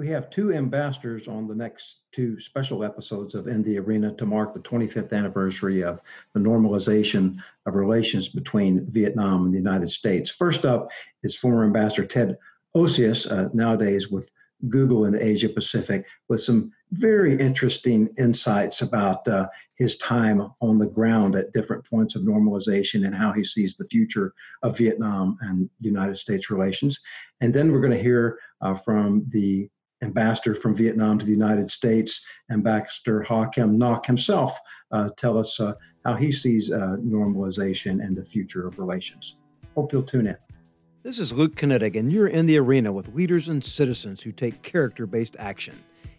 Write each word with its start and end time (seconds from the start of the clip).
We 0.00 0.08
have 0.08 0.30
two 0.30 0.54
ambassadors 0.54 1.28
on 1.28 1.46
the 1.46 1.54
next 1.54 1.96
two 2.10 2.40
special 2.40 2.84
episodes 2.84 3.34
of 3.34 3.48
In 3.48 3.62
the 3.62 3.78
Arena 3.78 4.14
to 4.14 4.24
mark 4.24 4.54
the 4.54 4.60
25th 4.60 5.12
anniversary 5.12 5.82
of 5.82 6.00
the 6.32 6.40
normalization 6.40 7.36
of 7.66 7.74
relations 7.74 8.26
between 8.28 8.90
Vietnam 8.92 9.44
and 9.44 9.52
the 9.52 9.58
United 9.58 9.90
States. 9.90 10.30
First 10.30 10.64
up 10.64 10.88
is 11.22 11.36
former 11.36 11.66
Ambassador 11.66 12.06
Ted 12.06 12.38
Osius, 12.74 13.30
uh, 13.30 13.50
nowadays 13.52 14.10
with 14.10 14.30
Google 14.70 15.04
in 15.04 15.20
Asia 15.20 15.50
Pacific, 15.50 16.06
with 16.30 16.40
some 16.40 16.72
very 16.92 17.38
interesting 17.38 18.08
insights 18.16 18.80
about 18.80 19.28
uh, 19.28 19.48
his 19.74 19.98
time 19.98 20.50
on 20.62 20.78
the 20.78 20.86
ground 20.86 21.36
at 21.36 21.52
different 21.52 21.84
points 21.84 22.16
of 22.16 22.22
normalization 22.22 23.04
and 23.04 23.14
how 23.14 23.32
he 23.32 23.44
sees 23.44 23.76
the 23.76 23.88
future 23.88 24.32
of 24.62 24.78
Vietnam 24.78 25.36
and 25.42 25.68
United 25.78 26.16
States 26.16 26.48
relations. 26.48 26.98
And 27.42 27.52
then 27.52 27.70
we're 27.70 27.82
going 27.82 27.92
to 27.92 28.02
hear 28.02 28.38
uh, 28.62 28.72
from 28.72 29.26
the 29.28 29.68
ambassador 30.02 30.54
from 30.54 30.74
Vietnam 30.74 31.18
to 31.18 31.26
the 31.26 31.32
United 31.32 31.70
States, 31.70 32.24
Ambassador 32.50 33.22
Ha 33.22 33.46
Kim 33.46 33.78
Ngoc 33.78 34.06
himself, 34.06 34.58
uh, 34.92 35.10
tell 35.16 35.38
us 35.38 35.60
uh, 35.60 35.74
how 36.04 36.14
he 36.14 36.32
sees 36.32 36.70
uh, 36.72 36.96
normalization 36.98 38.04
and 38.04 38.16
the 38.16 38.24
future 38.24 38.66
of 38.66 38.78
relations. 38.78 39.36
Hope 39.74 39.92
you'll 39.92 40.02
tune 40.02 40.26
in. 40.26 40.36
This 41.02 41.18
is 41.18 41.32
Luke 41.32 41.54
Knittig, 41.54 41.98
and 41.98 42.12
you're 42.12 42.26
in 42.26 42.46
the 42.46 42.58
arena 42.58 42.92
with 42.92 43.14
leaders 43.14 43.48
and 43.48 43.64
citizens 43.64 44.22
who 44.22 44.32
take 44.32 44.62
character 44.62 45.06
based 45.06 45.36
action. 45.38 45.78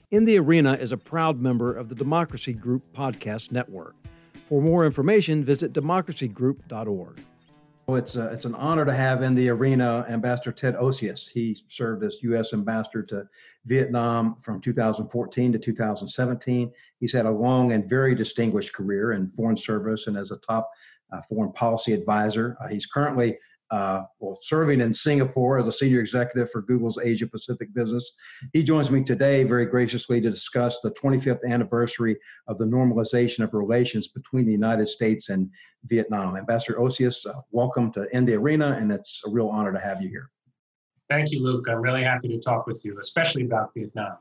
In 0.10 0.26
the 0.26 0.40
Arena 0.40 0.74
is 0.74 0.92
a 0.92 0.98
proud 0.98 1.40
member 1.40 1.74
of 1.74 1.88
the 1.88 1.96
Democracy 1.96 2.52
Group 2.52 2.84
Podcast 2.94 3.52
Network. 3.52 3.96
For 4.50 4.62
more 4.62 4.86
information, 4.86 5.44
visit 5.44 5.72
democracygroup.org. 5.72 7.22
Well, 7.92 8.00
it's, 8.00 8.16
a, 8.16 8.30
uh, 8.30 8.32
it's 8.32 8.46
an 8.46 8.56
honor 8.56 8.86
to 8.86 8.94
have 8.94 9.22
in 9.22 9.36
the 9.36 9.50
arena 9.50 10.06
Ambassador 10.08 10.54
Ted 10.54 10.76
Osius. 10.76 11.28
He 11.28 11.62
served 11.68 12.06
as 12.06 12.24
U.S. 12.24 12.54
Ambassador 12.54 13.04
to 13.04 13.28
Vietnam 13.66 14.38
from 14.40 14.62
2014 14.62 15.52
to 15.52 15.60
2017. 15.60 16.72
He's 17.02 17.12
had 17.12 17.26
a 17.26 17.30
long 17.30 17.74
and 17.74 17.90
very 17.90 18.16
distinguished 18.16 18.72
career 18.72 19.12
in 19.12 19.30
foreign 19.32 19.58
service 19.58 20.08
and 20.08 20.16
as 20.16 20.32
a 20.32 20.38
top 20.38 20.72
uh, 21.12 21.20
foreign 21.24 21.52
policy 21.52 21.92
advisor. 21.92 22.56
Uh, 22.64 22.70
he's 22.70 22.86
currently 22.86 23.38
uh, 23.72 24.04
well, 24.20 24.38
serving 24.42 24.82
in 24.82 24.94
Singapore 24.94 25.58
as 25.58 25.66
a 25.66 25.72
senior 25.72 26.02
executive 26.02 26.52
for 26.52 26.62
Google's 26.62 27.00
Asia 27.02 27.26
Pacific 27.26 27.74
business. 27.74 28.14
He 28.52 28.64
joins 28.64 28.92
me 28.92 29.04
today 29.04 29.44
very 29.44 29.66
graciously 29.66 30.20
to 30.20 30.30
discuss 30.30 30.82
the 30.82 30.92
25th 30.92 31.46
anniversary 31.48 32.18
of 32.48 32.58
the 32.58 32.66
normalization 32.66 33.44
of 33.44 33.54
relations 33.54 34.10
between 34.10 34.46
the 34.46 34.52
United 34.52 34.90
States 34.90 35.30
and 35.30 35.50
Vietnam. 35.86 36.36
Ambassador 36.36 36.80
Osius, 36.80 37.26
uh, 37.26 37.42
welcome 37.52 37.92
to 37.94 38.08
In 38.16 38.26
the 38.26 38.36
Arena, 38.36 38.78
and 38.80 38.92
it's 38.92 39.22
a 39.26 39.30
real 39.30 39.48
honor 39.48 39.72
to 39.72 39.80
have 39.80 40.02
you 40.02 40.10
here. 40.10 40.30
Thank 41.10 41.32
you, 41.32 41.42
Luke. 41.42 41.68
I'm 41.70 41.82
really 41.82 42.04
happy 42.04 42.28
to 42.28 42.40
talk 42.40 42.68
with 42.68 42.84
you, 42.84 42.98
especially 43.00 43.46
about 43.46 43.74
Vietnam. 43.74 44.18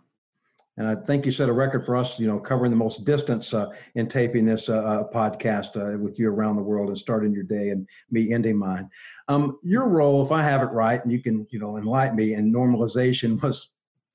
And 0.81 0.89
I 0.89 0.95
think 0.95 1.27
you 1.27 1.33
set 1.33 1.51
a 1.51 1.53
record 1.53 1.85
for 1.85 1.95
us, 1.95 2.19
you 2.19 2.27
know, 2.27 2.39
covering 2.39 2.71
the 2.71 2.77
most 2.77 3.05
distance 3.05 3.53
uh, 3.53 3.67
in 3.97 4.09
taping 4.09 4.47
this 4.47 4.71
uh, 4.71 4.79
uh 4.79 5.13
podcast 5.13 5.77
uh, 5.77 5.99
with 5.99 6.19
you 6.19 6.31
around 6.31 6.57
the 6.57 6.63
world 6.63 6.89
and 6.89 6.97
starting 6.97 7.35
your 7.35 7.43
day 7.43 7.69
and 7.69 7.87
me 8.11 8.33
ending 8.33 8.57
mine. 8.57 8.89
Um, 9.29 9.59
your 9.63 9.87
role, 9.87 10.25
if 10.25 10.33
I 10.33 10.43
have 10.43 10.63
it 10.63 10.73
right, 10.73 10.99
and 11.05 11.13
you 11.13 11.23
can, 11.23 11.47
you 11.51 11.59
know, 11.59 11.77
enlighten 11.77 12.17
me, 12.17 12.33
in 12.33 12.51
normalization 12.51 13.39
was 13.43 13.73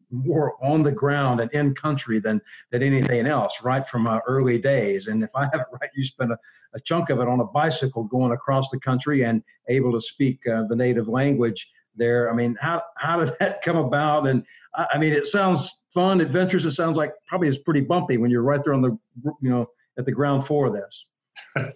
more 0.09 0.55
on 0.65 0.81
the 0.81 0.91
ground 0.91 1.39
and 1.39 1.51
in 1.51 1.75
country 1.75 2.19
than 2.19 2.41
than 2.71 2.81
anything 2.81 3.27
else, 3.27 3.61
right 3.61 3.87
from 3.87 4.07
uh, 4.07 4.17
early 4.27 4.57
days. 4.57 5.05
And 5.05 5.23
if 5.23 5.29
I 5.35 5.43
have 5.43 5.61
it 5.61 5.67
right, 5.71 5.91
you 5.95 6.03
spent 6.03 6.31
a, 6.31 6.37
a, 6.73 6.79
chunk 6.79 7.11
of 7.11 7.19
it 7.19 7.27
on 7.27 7.41
a 7.41 7.45
bicycle 7.45 8.05
going 8.05 8.31
across 8.31 8.71
the 8.71 8.79
country 8.79 9.23
and 9.23 9.43
able 9.69 9.91
to 9.91 10.01
speak 10.01 10.39
uh, 10.47 10.63
the 10.67 10.75
native 10.75 11.07
language 11.07 11.69
there. 11.97 12.31
I 12.31 12.33
mean, 12.33 12.57
how 12.59 12.83
how 12.97 13.23
did 13.23 13.33
that 13.39 13.61
come 13.61 13.77
about? 13.77 14.27
And 14.27 14.45
I, 14.73 14.87
I 14.93 14.97
mean, 14.97 15.13
it 15.13 15.25
sounds 15.25 15.79
fun, 15.93 16.21
adventurous. 16.21 16.65
It 16.65 16.71
sounds 16.71 16.97
like 16.97 17.13
probably 17.27 17.47
it's 17.47 17.57
pretty 17.57 17.81
bumpy 17.81 18.17
when 18.17 18.31
you're 18.31 18.43
right 18.43 18.63
there 18.63 18.73
on 18.73 18.81
the 18.81 18.97
you 19.41 19.49
know 19.49 19.67
at 19.97 20.05
the 20.05 20.11
ground 20.11 20.45
floor 20.45 20.67
of 20.67 20.73
this. 20.73 21.05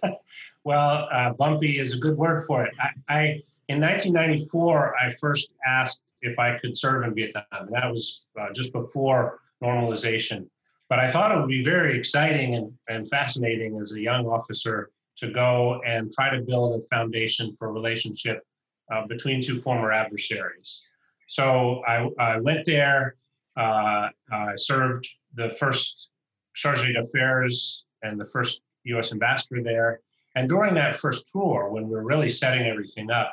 well, 0.64 1.08
uh, 1.10 1.32
bumpy 1.32 1.78
is 1.78 1.94
a 1.94 1.98
good 1.98 2.16
word 2.16 2.44
for 2.46 2.64
it. 2.64 2.72
I, 2.78 2.88
I, 3.08 3.20
in 3.68 3.80
1994 3.80 4.96
I 4.96 5.10
first 5.14 5.52
asked 5.66 6.00
if 6.22 6.38
I 6.38 6.58
could 6.58 6.76
serve 6.76 7.04
in 7.04 7.14
Vietnam, 7.14 7.44
and 7.52 7.72
that 7.72 7.90
was 7.90 8.26
uh, 8.38 8.52
just 8.54 8.72
before 8.72 9.40
normalization. 9.62 10.46
But 10.88 10.98
I 10.98 11.10
thought 11.10 11.32
it 11.32 11.38
would 11.38 11.48
be 11.48 11.62
very 11.62 11.96
exciting 11.96 12.56
and, 12.56 12.72
and 12.88 13.08
fascinating 13.08 13.78
as 13.78 13.92
a 13.94 14.00
young 14.00 14.26
officer 14.26 14.90
to 15.16 15.30
go 15.30 15.80
and 15.86 16.12
try 16.12 16.34
to 16.34 16.42
build 16.42 16.80
a 16.80 16.86
foundation 16.86 17.54
for 17.54 17.68
a 17.68 17.72
relationship 17.72 18.42
uh, 18.90 19.06
between 19.06 19.40
two 19.40 19.56
former 19.56 19.92
adversaries. 19.92 20.88
So 21.28 21.82
I, 21.86 22.08
I 22.18 22.40
went 22.40 22.66
there. 22.66 23.16
Uh, 23.56 24.08
I 24.32 24.56
served 24.56 25.06
the 25.34 25.50
first 25.50 26.08
charge 26.54 26.82
d'affaires 26.82 27.86
and 28.02 28.20
the 28.20 28.26
first 28.26 28.62
U.S. 28.84 29.12
ambassador 29.12 29.62
there. 29.62 30.00
And 30.34 30.48
during 30.48 30.74
that 30.74 30.96
first 30.96 31.30
tour, 31.32 31.70
when 31.70 31.84
we 31.84 31.90
were 31.90 32.04
really 32.04 32.30
setting 32.30 32.66
everything 32.66 33.10
up, 33.10 33.32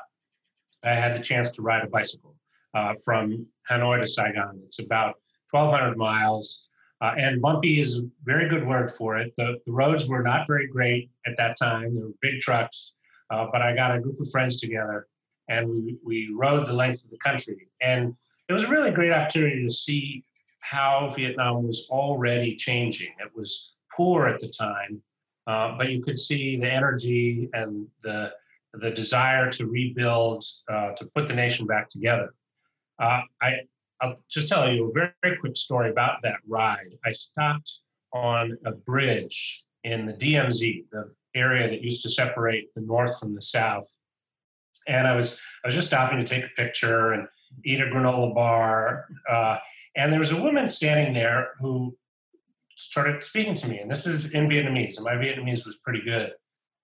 I 0.84 0.94
had 0.94 1.14
the 1.14 1.20
chance 1.20 1.52
to 1.52 1.62
ride 1.62 1.84
a 1.84 1.88
bicycle 1.88 2.36
uh, 2.74 2.94
from 3.04 3.46
Hanoi 3.70 4.00
to 4.02 4.08
Saigon. 4.08 4.60
It's 4.64 4.84
about 4.84 5.16
1,200 5.52 5.98
miles. 5.98 6.70
Uh, 7.00 7.14
and 7.18 7.42
bumpy 7.42 7.80
is 7.80 8.00
a 8.00 8.08
very 8.24 8.50
good 8.50 8.66
word 8.66 8.92
for 8.92 9.18
it. 9.18 9.32
The, 9.38 9.58
the, 9.66 9.72
roads 9.72 10.08
were 10.08 10.24
not 10.24 10.48
very 10.48 10.68
great 10.68 11.12
at 11.28 11.38
that 11.38 11.56
time. 11.56 11.94
There 11.94 12.06
were 12.06 12.14
big 12.22 12.40
trucks, 12.40 12.96
uh, 13.30 13.46
but 13.52 13.62
I 13.62 13.76
got 13.76 13.96
a 13.96 14.00
group 14.00 14.20
of 14.20 14.30
friends 14.32 14.60
together 14.60 15.08
and 15.50 15.70
we, 15.70 15.98
we 16.04 16.30
rode 16.34 16.66
the 16.66 16.74
length 16.74 17.04
of 17.04 17.12
the 17.12 17.18
country. 17.18 17.70
And 17.82 18.16
it 18.50 18.54
was 18.54 18.64
a 18.64 18.70
really 18.70 18.92
great 18.92 19.12
opportunity 19.12 19.64
to 19.64 19.74
see 19.74 20.24
how 20.60 21.12
Vietnam 21.16 21.64
was 21.64 21.88
already 21.90 22.56
changing. 22.56 23.14
It 23.20 23.32
was 23.36 23.76
poor 23.96 24.28
at 24.28 24.40
the 24.40 24.50
time, 24.50 25.02
uh, 25.48 25.78
but 25.78 25.90
you 25.90 26.02
could 26.02 26.20
see 26.20 26.58
the 26.58 26.72
energy 26.72 27.50
and 27.54 27.88
the 28.04 28.34
the 28.74 28.92
desire 28.92 29.50
to 29.52 29.66
rebuild, 29.66 30.44
uh, 30.70 30.92
to 30.92 31.06
put 31.16 31.28
the 31.28 31.34
nation 31.34 31.66
back 31.66 31.90
together. 31.90 32.34
Uh, 33.00 33.22
I, 33.42 33.54
I'll 34.02 34.18
just 34.30 34.48
tell 34.48 34.72
you 34.72 34.90
a 34.90 34.92
very, 34.94 35.12
very 35.24 35.38
quick 35.38 35.56
story 35.56 35.90
about 35.90 36.22
that 36.24 36.38
ride. 36.48 36.92
I 37.06 37.12
stopped 37.12 37.82
on 38.14 38.58
a 38.66 38.72
bridge 38.72 39.64
in 39.84 40.06
the 40.06 40.14
DMZ, 40.14 40.86
the 40.92 41.12
area 41.36 41.68
that 41.70 41.82
used 41.82 42.04
to 42.04 42.10
separate 42.10 42.74
the 42.76 42.82
north 42.82 43.20
from 43.20 43.34
the 43.36 43.42
south. 43.42 43.88
And 44.88 45.08
I 45.08 45.16
was 45.16 45.42
I 45.64 45.68
was 45.68 45.76
just 45.76 45.88
stopping 45.88 46.20
to 46.20 46.26
take 46.26 46.46
a 46.46 46.56
picture 46.56 47.12
and 47.12 47.28
eat 47.66 47.82
a 47.82 47.86
granola 47.86 48.34
bar. 48.34 49.06
Uh, 49.30 49.58
and 49.96 50.12
there 50.12 50.20
was 50.20 50.32
a 50.32 50.42
woman 50.42 50.70
standing 50.70 51.14
there 51.14 51.50
who 51.60 51.98
started 52.78 53.24
speaking 53.24 53.56
to 53.56 53.68
me, 53.68 53.80
and 53.80 53.90
this 53.90 54.06
is 54.06 54.34
in 54.34 54.48
Vietnamese, 54.48 54.98
and 54.98 55.06
my 55.06 55.16
Vietnamese 55.16 55.66
was 55.66 55.78
pretty 55.84 56.02
good. 56.02 56.32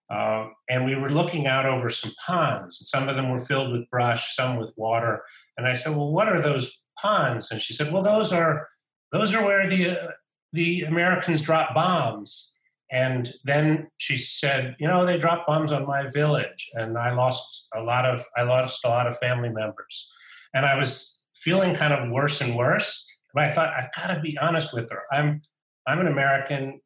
Uh, 0.10 0.48
and 0.70 0.86
we 0.86 0.96
were 0.96 1.10
looking 1.10 1.48
out 1.48 1.66
over 1.66 1.90
some 1.90 2.12
ponds, 2.26 2.80
and 2.82 2.88
some 2.88 3.08
of 3.08 3.16
them 3.16 3.30
were 3.30 3.40
filled 3.40 3.72
with 3.72 3.90
brush, 3.90 4.36
some 4.36 4.58
with 4.58 4.74
water. 4.76 5.24
And 5.58 5.68
I 5.68 5.74
said, 5.74 5.96
"Well, 5.96 6.12
what 6.12 6.28
are 6.28 6.42
those 6.42 6.84
ponds?" 7.00 7.52
And 7.52 7.62
she 7.62 7.74
said, 7.74 7.92
"Well, 7.92 8.04
those 8.04 8.34
are 8.34 8.68
those 9.12 9.34
are 9.34 9.44
where 9.44 9.70
the 9.70 9.90
uh, 9.92 10.08
the 10.52 10.82
Americans 10.82 11.42
drop 11.42 11.74
bombs." 11.74 12.53
And 12.94 13.34
then 13.44 13.88
she 13.98 14.18
said, 14.18 14.76
"You 14.80 14.88
know, 14.88 15.04
they 15.04 15.18
dropped 15.18 15.48
bombs 15.48 15.72
on 15.72 15.88
my 15.88 16.08
village, 16.08 16.70
and 16.74 16.96
I 16.96 17.12
lost 17.12 17.68
a 17.76 17.82
lot 17.82 18.06
of 18.06 18.24
I 18.38 18.44
lost 18.44 18.86
a 18.86 18.90
lot 18.90 19.08
of 19.08 19.18
family 19.18 19.50
members." 19.50 20.14
And 20.54 20.64
I 20.64 20.78
was 20.78 21.26
feeling 21.34 21.74
kind 21.74 21.92
of 21.92 22.12
worse 22.12 22.40
and 22.40 22.56
worse. 22.56 23.10
But 23.34 23.46
I 23.46 23.52
thought 23.52 23.74
I've 23.76 23.92
got 23.96 24.14
to 24.14 24.22
be 24.22 24.38
honest 24.38 24.76
with 24.76 24.92
her. 24.92 25.02
I'm 25.12 25.42
I'm 25.88 26.00
an 26.02 26.08
American, 26.08 26.82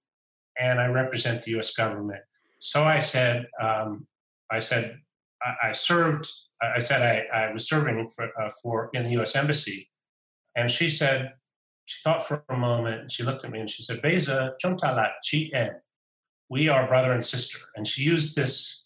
and 0.58 0.80
I 0.80 0.88
represent 0.88 1.44
the 1.44 1.52
U.S. 1.52 1.74
government. 1.74 2.22
So 2.60 2.86
I 2.86 3.00
said, 3.00 3.46
um, 3.62 4.08
I 4.50 4.60
said, 4.60 4.98
I, 5.44 5.70
I, 5.70 5.72
served. 5.74 6.28
I 6.62 6.80
said 6.80 7.04
I, 7.04 7.38
I 7.38 7.54
was 7.54 7.68
serving 7.68 8.10
for, 8.16 8.30
uh, 8.42 8.50
for 8.64 8.90
in 8.94 9.04
the 9.04 9.12
U.S. 9.12 9.36
embassy, 9.36 9.90
and 10.56 10.72
she 10.72 10.90
said, 10.90 11.34
she 11.86 12.00
thought 12.04 12.26
for 12.26 12.44
a 12.50 12.58
moment, 12.58 13.02
and 13.02 13.12
she 13.12 13.24
looked 13.24 13.46
at 13.46 13.52
me 13.52 13.60
and 13.60 13.70
she 13.70 13.84
said, 13.84 14.02
"Beza 14.02 14.54
chomtalat 14.64 15.12
chi 15.30 15.50
en." 15.54 15.76
We 16.50 16.70
are 16.70 16.88
brother 16.88 17.12
and 17.12 17.26
sister, 17.26 17.60
and 17.76 17.88
she 17.88 18.04
used 18.04 18.36
this 18.36 18.86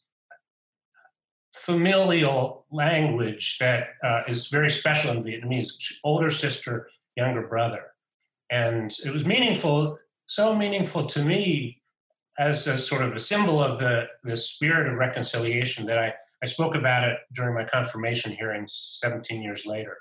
familial 1.54 2.66
language 2.72 3.58
that 3.60 3.90
uh, 4.04 4.22
is 4.28 4.48
very 4.48 4.69
special 4.69 5.12
in 5.12 5.24
Vietnamese. 5.24 5.74
Older 6.04 6.30
sister, 6.30 6.90
younger 7.16 7.48
brother, 7.48 7.84
and 8.50 8.92
it 9.06 9.13
was 9.13 9.25
meaningful, 9.25 9.98
so 10.25 10.56
meaningful 10.56 11.06
to 11.06 11.24
me 11.24 11.81
as 12.38 12.68
a 12.68 12.78
sort 12.78 13.04
of 13.04 13.13
a 13.13 13.19
symbol 13.19 13.64
of 13.64 13.80
the, 13.80 14.06
the 14.24 14.36
spirit 14.36 14.92
of 14.92 14.98
reconciliation 14.98 15.86
that 15.86 16.00
I, 16.00 16.14
I 16.42 16.48
spoke 16.48 16.75
about 16.75 17.07
it 17.07 17.19
during 17.34 17.54
my 17.54 17.64
confirmation 17.64 18.31
hearing 18.31 18.66
17 18.68 19.42
years 19.42 19.66
later. 19.66 19.98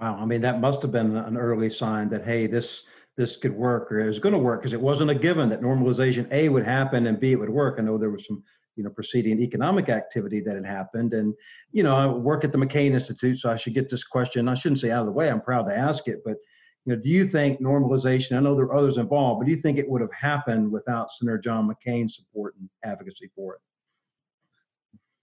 Wow, 0.00 0.16
I 0.18 0.24
mean 0.24 0.40
that 0.40 0.60
must 0.60 0.82
have 0.82 0.90
been 0.90 1.16
an 1.16 1.36
early 1.36 1.70
sign 1.70 2.08
that 2.08 2.24
hey, 2.24 2.46
this 2.46 2.84
this 3.16 3.36
could 3.36 3.54
work 3.54 3.92
or 3.92 4.00
it 4.00 4.06
was 4.06 4.18
going 4.18 4.32
to 4.32 4.38
work 4.38 4.62
because 4.62 4.72
it 4.72 4.80
wasn't 4.80 5.10
a 5.10 5.14
given 5.14 5.48
that 5.50 5.60
normalization 5.60 6.30
A 6.32 6.48
would 6.48 6.64
happen 6.64 7.06
and 7.06 7.20
B 7.20 7.32
it 7.32 7.40
would 7.40 7.50
work. 7.50 7.76
I 7.78 7.82
know 7.82 7.98
there 7.98 8.10
was 8.10 8.26
some 8.26 8.42
you 8.76 8.84
know 8.84 8.90
preceding 8.90 9.40
economic 9.40 9.88
activity 9.88 10.40
that 10.40 10.56
had 10.56 10.66
happened. 10.66 11.14
And 11.14 11.34
you 11.72 11.82
know, 11.82 11.94
I 11.94 12.06
work 12.06 12.44
at 12.44 12.52
the 12.52 12.58
McCain 12.58 12.92
Institute, 12.92 13.38
so 13.38 13.50
I 13.50 13.56
should 13.56 13.74
get 13.74 13.90
this 13.90 14.04
question. 14.04 14.48
I 14.48 14.54
shouldn't 14.54 14.80
say 14.80 14.90
out 14.90 15.00
of 15.00 15.06
the 15.06 15.12
way. 15.12 15.30
I'm 15.30 15.40
proud 15.40 15.68
to 15.68 15.76
ask 15.76 16.08
it, 16.08 16.22
but 16.24 16.36
you 16.84 16.94
know, 16.94 17.00
do 17.00 17.08
you 17.08 17.26
think 17.26 17.60
normalization? 17.60 18.36
I 18.36 18.40
know 18.40 18.54
there 18.54 18.64
are 18.64 18.76
others 18.76 18.98
involved, 18.98 19.40
but 19.40 19.46
do 19.46 19.52
you 19.52 19.60
think 19.60 19.78
it 19.78 19.88
would 19.88 20.00
have 20.00 20.12
happened 20.12 20.72
without 20.72 21.10
Senator 21.10 21.38
John 21.38 21.70
McCain's 21.70 22.16
support 22.16 22.54
and 22.58 22.68
advocacy 22.84 23.30
for 23.36 23.54
it? 23.54 23.60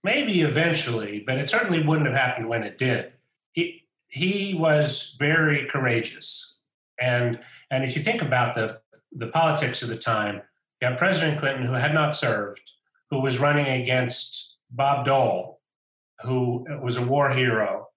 Maybe 0.02 0.40
eventually, 0.40 1.22
but 1.26 1.36
it 1.36 1.50
certainly 1.50 1.82
wouldn't 1.82 2.06
have 2.06 2.16
happened 2.16 2.48
when 2.48 2.62
it 2.62 2.78
did. 2.78 3.12
He 3.52 3.88
he 4.08 4.54
was 4.54 5.16
very 5.18 5.66
courageous, 5.66 6.49
and 7.00 7.40
and 7.70 7.84
if 7.84 7.96
you 7.96 8.02
think 8.02 8.22
about 8.22 8.54
the 8.54 8.78
the 9.12 9.28
politics 9.28 9.82
of 9.82 9.88
the 9.88 9.96
time, 9.96 10.42
you 10.80 10.88
have 10.88 10.98
President 10.98 11.38
Clinton 11.38 11.64
who 11.64 11.72
had 11.72 11.94
not 11.94 12.14
served, 12.14 12.72
who 13.10 13.20
was 13.20 13.40
running 13.40 13.66
against 13.66 14.58
Bob 14.70 15.04
Dole, 15.04 15.60
who 16.20 16.64
was 16.82 16.96
a 16.96 17.04
war 17.04 17.30
hero 17.30 17.88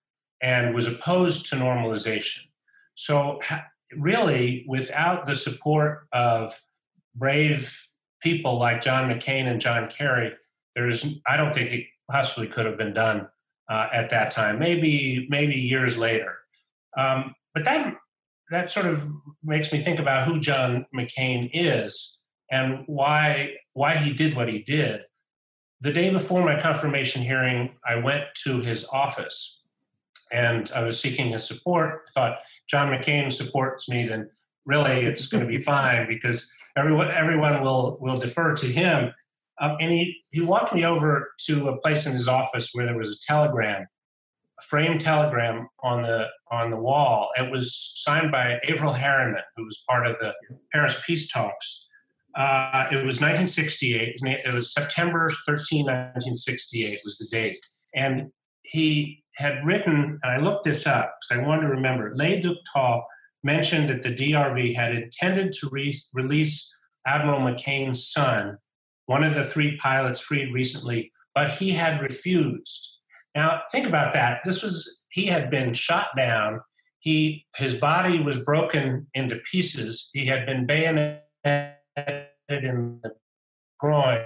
and 0.41 0.73
was 0.73 0.87
opposed 0.87 1.47
to 1.49 1.55
normalization. 1.55 2.39
So, 2.95 3.39
really, 3.95 4.65
without 4.67 5.25
the 5.25 5.35
support 5.35 6.07
of 6.11 6.59
brave 7.15 7.87
people 8.21 8.57
like 8.57 8.81
John 8.81 9.09
McCain 9.09 9.45
and 9.45 9.61
John 9.61 9.89
Kerry, 9.89 10.33
there's 10.75 11.21
I 11.27 11.37
don't 11.37 11.53
think 11.53 11.71
it 11.71 11.85
possibly 12.09 12.47
could 12.47 12.65
have 12.65 12.77
been 12.77 12.93
done 12.93 13.27
uh, 13.69 13.87
at 13.93 14.09
that 14.09 14.31
time. 14.31 14.59
Maybe 14.59 15.27
maybe 15.29 15.55
years 15.55 15.97
later. 15.97 16.37
Um, 16.97 17.35
but 17.53 17.65
that 17.65 17.95
that 18.53 18.71
sort 18.71 18.85
of 18.85 19.09
makes 19.43 19.71
me 19.73 19.81
think 19.81 19.99
about 19.99 20.27
who 20.27 20.39
John 20.39 20.85
McCain 20.95 21.49
is 21.53 22.19
and 22.51 22.83
why 22.85 23.55
why 23.73 23.97
he 23.97 24.13
did 24.13 24.35
what 24.35 24.47
he 24.47 24.59
did. 24.59 25.01
The 25.81 25.91
day 25.91 26.11
before 26.11 26.45
my 26.45 26.59
confirmation 26.59 27.23
hearing, 27.23 27.75
I 27.85 27.95
went 27.95 28.25
to 28.45 28.61
his 28.61 28.87
office 28.93 29.61
and 30.31 30.71
I 30.73 30.83
was 30.83 30.99
seeking 30.99 31.31
his 31.31 31.47
support. 31.47 32.03
I 32.07 32.11
thought 32.11 32.39
John 32.69 32.89
McCain 32.89 33.33
supports 33.33 33.89
me, 33.89 34.07
then 34.07 34.29
really 34.65 35.05
it's 35.05 35.27
going 35.27 35.43
to 35.43 35.49
be 35.49 35.59
fine 35.59 36.07
because 36.07 36.51
everyone 36.77 37.09
everyone 37.09 37.61
will 37.61 37.97
will 37.99 38.17
defer 38.17 38.55
to 38.55 38.67
him. 38.67 39.13
Um, 39.59 39.77
and 39.79 39.91
he 39.91 40.17
he 40.31 40.41
walked 40.41 40.73
me 40.73 40.85
over 40.85 41.31
to 41.47 41.69
a 41.69 41.77
place 41.81 42.05
in 42.05 42.13
his 42.13 42.27
office 42.27 42.69
where 42.73 42.85
there 42.85 42.97
was 42.97 43.17
a 43.17 43.25
telegram, 43.25 43.87
framed 44.69 45.01
telegram 45.01 45.67
on 45.81 46.01
the 46.01 46.27
on 46.51 46.69
the 46.69 46.77
wall. 46.77 47.29
It 47.37 47.51
was 47.51 47.91
signed 47.95 48.31
by 48.31 48.59
Averell 48.67 48.93
Harriman, 48.93 49.41
who 49.55 49.65
was 49.65 49.83
part 49.89 50.07
of 50.07 50.15
the 50.19 50.33
Paris 50.71 51.01
peace 51.05 51.31
talks. 51.31 51.89
Uh, 52.35 52.87
it 52.91 52.97
was 52.97 53.21
1968. 53.21 54.15
It 54.23 54.53
was 54.53 54.73
September 54.73 55.29
13, 55.45 55.85
1968 55.85 56.99
was 57.05 57.17
the 57.17 57.27
date. 57.35 57.57
And 57.93 58.31
he 58.63 59.23
had 59.35 59.65
written, 59.65 60.19
and 60.23 60.31
I 60.31 60.37
looked 60.37 60.63
this 60.63 60.87
up 60.87 61.15
because 61.21 61.39
I 61.39 61.47
wanted 61.47 61.63
to 61.63 61.69
remember, 61.69 62.13
Le 62.15 62.41
Duc 62.41 62.57
Tho 62.73 63.03
mentioned 63.43 63.89
that 63.89 64.03
the 64.03 64.13
DRV 64.13 64.75
had 64.75 64.95
intended 64.95 65.51
to 65.53 65.69
re- 65.71 65.95
release 66.13 66.75
Admiral 67.05 67.39
McCain's 67.39 68.07
son, 68.07 68.57
one 69.05 69.23
of 69.23 69.35
the 69.35 69.43
three 69.43 69.77
pilots 69.77 70.19
freed 70.19 70.53
recently, 70.53 71.11
but 71.35 71.51
he 71.51 71.71
had 71.71 72.01
refused. 72.01 72.97
Now, 73.35 73.61
think 73.71 73.87
about 73.87 74.13
that. 74.13 74.41
This 74.45 74.61
was, 74.61 75.03
he 75.09 75.25
had 75.25 75.49
been 75.49 75.73
shot 75.73 76.09
down. 76.15 76.61
He, 76.99 77.45
his 77.55 77.75
body 77.75 78.19
was 78.19 78.43
broken 78.43 79.07
into 79.13 79.39
pieces. 79.51 80.09
He 80.13 80.25
had 80.27 80.45
been 80.45 80.65
bayoneted 80.65 81.21
in 82.49 82.99
the 83.01 83.15
groin. 83.79 84.23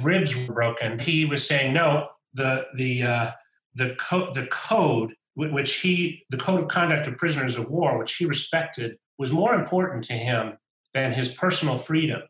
Ribs 0.00 0.36
were 0.36 0.54
broken. 0.54 0.98
He 0.98 1.24
was 1.24 1.46
saying, 1.46 1.74
no, 1.74 2.08
the, 2.34 2.66
the, 2.76 3.02
uh, 3.02 3.30
the, 3.74 3.94
co- 3.96 4.32
the 4.32 4.46
code 4.46 5.14
which 5.36 5.80
he 5.80 6.24
the 6.30 6.36
code 6.36 6.62
of 6.62 6.68
conduct 6.68 7.06
of 7.06 7.16
prisoners 7.18 7.56
of 7.56 7.70
war 7.70 7.98
which 7.98 8.16
he 8.16 8.24
respected 8.24 8.96
was 9.18 9.30
more 9.30 9.54
important 9.54 10.02
to 10.04 10.14
him 10.14 10.56
than 10.94 11.12
his 11.12 11.28
personal 11.28 11.76
freedom 11.76 12.22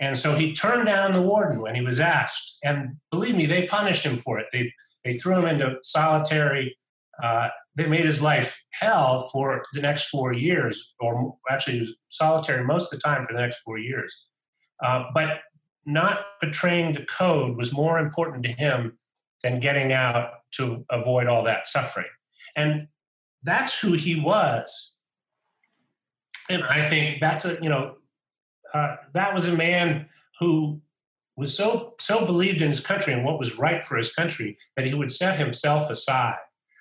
and 0.00 0.16
so 0.16 0.36
he 0.36 0.54
turned 0.54 0.86
down 0.86 1.12
the 1.12 1.20
warden 1.20 1.60
when 1.60 1.74
he 1.74 1.82
was 1.82 1.98
asked 1.98 2.58
and 2.62 2.96
believe 3.10 3.34
me 3.34 3.44
they 3.44 3.66
punished 3.66 4.04
him 4.04 4.16
for 4.16 4.38
it 4.38 4.46
they 4.52 4.72
they 5.04 5.14
threw 5.14 5.36
him 5.36 5.46
into 5.46 5.76
solitary 5.82 6.76
uh, 7.22 7.48
they 7.74 7.86
made 7.86 8.06
his 8.06 8.22
life 8.22 8.64
hell 8.72 9.28
for 9.32 9.62
the 9.72 9.80
next 9.80 10.08
four 10.08 10.32
years 10.32 10.94
or 11.00 11.36
actually 11.50 11.74
he 11.74 11.80
was 11.80 11.96
solitary 12.08 12.64
most 12.64 12.92
of 12.92 12.98
the 12.98 13.02
time 13.02 13.26
for 13.26 13.32
the 13.32 13.40
next 13.40 13.58
four 13.60 13.78
years 13.78 14.26
uh, 14.84 15.04
but 15.14 15.40
not 15.88 16.26
betraying 16.40 16.92
the 16.92 17.04
code 17.06 17.56
was 17.56 17.72
more 17.72 17.98
important 17.98 18.44
to 18.44 18.52
him 18.52 18.98
than 19.42 19.58
getting 19.58 19.92
out 19.92 20.30
to 20.52 20.84
avoid 20.90 21.26
all 21.26 21.42
that 21.44 21.66
suffering. 21.66 22.06
And 22.56 22.88
that's 23.42 23.80
who 23.80 23.92
he 23.92 24.20
was. 24.20 24.94
And 26.50 26.62
I 26.64 26.82
think 26.82 27.20
that's 27.20 27.44
a, 27.44 27.58
you 27.62 27.68
know, 27.68 27.94
uh, 28.74 28.96
that 29.14 29.34
was 29.34 29.48
a 29.48 29.56
man 29.56 30.08
who 30.40 30.80
was 31.38 31.56
so 31.56 31.94
so 32.00 32.26
believed 32.26 32.60
in 32.60 32.68
his 32.68 32.80
country 32.80 33.12
and 33.12 33.24
what 33.24 33.38
was 33.38 33.58
right 33.58 33.84
for 33.84 33.96
his 33.96 34.12
country 34.12 34.58
that 34.76 34.84
he 34.84 34.92
would 34.92 35.10
set 35.10 35.38
himself 35.38 35.88
aside, 35.88 36.36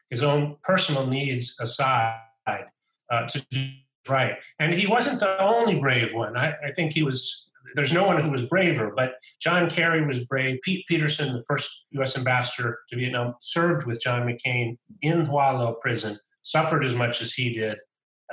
his 0.10 0.24
own 0.24 0.58
personal 0.64 1.06
needs 1.06 1.56
aside, 1.62 2.18
uh, 2.48 3.28
to 3.28 3.46
do 3.52 3.68
right. 4.10 4.36
And 4.60 4.74
he 4.74 4.88
wasn't 4.88 5.20
the 5.20 5.42
only 5.42 5.80
brave 5.80 6.14
one. 6.14 6.36
I, 6.36 6.56
I 6.66 6.72
think 6.76 6.94
he 6.94 7.04
was 7.04 7.52
there's 7.76 7.94
no 7.94 8.08
one 8.08 8.18
who 8.18 8.32
was 8.32 8.42
braver, 8.42 8.94
but 8.96 9.16
John 9.40 9.70
Kerry 9.70 10.06
was 10.06 10.26
brave. 10.26 10.60
Pete 10.64 10.86
Peterson, 10.88 11.34
the 11.34 11.44
first 11.48 11.86
U.S. 11.92 12.18
ambassador 12.18 12.80
to 12.90 12.96
Vietnam, 12.96 13.36
served 13.42 13.86
with 13.86 14.02
John 14.02 14.28
McCain 14.28 14.78
in 15.02 15.26
Hoa 15.26 15.58
Lo 15.58 15.74
prison, 15.74 16.18
suffered 16.42 16.84
as 16.84 16.96
much 16.96 17.22
as 17.22 17.34
he 17.34 17.54
did, 17.54 17.78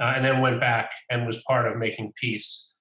uh, 0.01 0.13
and 0.17 0.25
then 0.25 0.41
went 0.41 0.61
back 0.61 0.93
and 1.11 1.27
was 1.27 1.43
part 1.47 1.71
of 1.71 1.77
making 1.77 2.13
peace. 2.15 2.74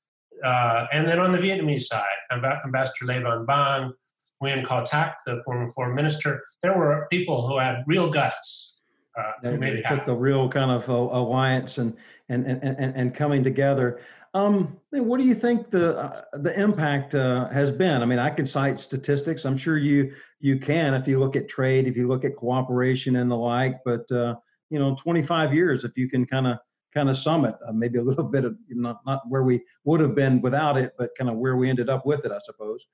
Uh, 0.43 0.85
and 0.91 1.07
then 1.07 1.19
on 1.19 1.31
the 1.31 1.37
Vietnamese 1.37 1.83
side, 1.83 2.03
Amb- 2.31 2.63
Ambassador 2.65 3.05
Le 3.05 3.19
Van 3.21 3.45
Bang, 3.45 3.93
Nguyen 4.41 4.65
Co 4.65 4.83
Thach, 4.83 5.13
the 5.25 5.41
former 5.45 5.67
foreign 5.67 5.95
minister, 5.95 6.43
there 6.61 6.77
were 6.77 7.07
people 7.09 7.47
who 7.47 7.57
had 7.57 7.83
real 7.87 8.09
guts. 8.11 8.81
Uh, 9.17 9.31
it 9.43 9.85
took 9.87 10.05
the 10.05 10.13
real 10.13 10.49
kind 10.49 10.71
of 10.71 10.89
uh, 10.89 10.93
alliance 10.93 11.77
and, 11.77 11.95
and, 12.29 12.45
and, 12.47 12.63
and, 12.63 12.95
and 12.95 13.13
coming 13.13 13.43
together. 13.43 14.01
Um, 14.33 14.79
what 14.89 15.19
do 15.19 15.25
you 15.27 15.35
think 15.35 15.69
the 15.69 15.95
uh, 15.95 16.21
the 16.33 16.59
impact 16.59 17.13
uh, 17.13 17.47
has 17.49 17.69
been? 17.69 18.01
I 18.01 18.05
mean, 18.05 18.17
I 18.17 18.31
can 18.31 18.47
cite 18.47 18.79
statistics. 18.79 19.45
I'm 19.45 19.57
sure 19.57 19.77
you 19.77 20.13
you 20.39 20.57
can 20.57 20.95
if 20.95 21.07
you 21.07 21.19
look 21.19 21.35
at 21.35 21.47
trade, 21.47 21.87
if 21.87 21.95
you 21.95 22.07
look 22.07 22.25
at 22.25 22.35
cooperation 22.35 23.17
and 23.17 23.29
the 23.29 23.35
like. 23.35 23.77
But 23.85 24.11
uh, 24.11 24.35
you 24.71 24.79
know, 24.79 24.95
25 24.95 25.53
years, 25.53 25.83
if 25.83 25.91
you 25.95 26.09
can 26.09 26.25
kind 26.25 26.47
of 26.47 26.57
kind 26.93 27.09
of 27.09 27.17
summit. 27.17 27.55
uh, 27.65 27.71
maybe 27.71 27.99
a 27.99 28.03
little 28.03 28.23
bit 28.35 28.45
of 28.45 28.55
not 28.69 29.01
not 29.05 29.21
where 29.27 29.43
we 29.43 29.61
would 29.83 29.99
have 29.99 30.15
been 30.15 30.41
without 30.41 30.77
it, 30.77 30.93
but 30.97 31.11
kind 31.17 31.29
of 31.29 31.37
where 31.37 31.55
we 31.55 31.69
ended 31.69 31.89
up 31.89 32.05
with 32.05 32.25
it, 32.25 32.31
I 32.31 32.39
suppose. 32.43 32.85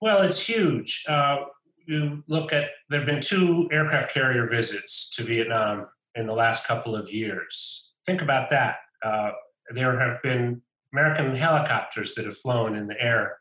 Well, 0.00 0.22
it's 0.22 0.40
huge. 0.40 1.04
Uh, 1.08 1.44
you 1.86 2.22
look 2.28 2.52
at 2.52 2.70
there 2.88 3.00
have 3.00 3.06
been 3.06 3.20
two 3.20 3.68
aircraft 3.72 4.12
carrier 4.12 4.48
visits 4.48 5.10
to 5.16 5.24
Vietnam 5.24 5.88
in 6.14 6.26
the 6.26 6.32
last 6.32 6.66
couple 6.66 6.96
of 6.96 7.10
years. 7.10 7.94
Think 8.06 8.22
about 8.22 8.50
that. 8.50 8.76
Uh, 9.02 9.32
there 9.74 9.98
have 9.98 10.22
been 10.22 10.62
American 10.92 11.34
helicopters 11.34 12.14
that 12.14 12.24
have 12.24 12.36
flown 12.36 12.76
in 12.76 12.86
the 12.86 13.00
air 13.00 13.38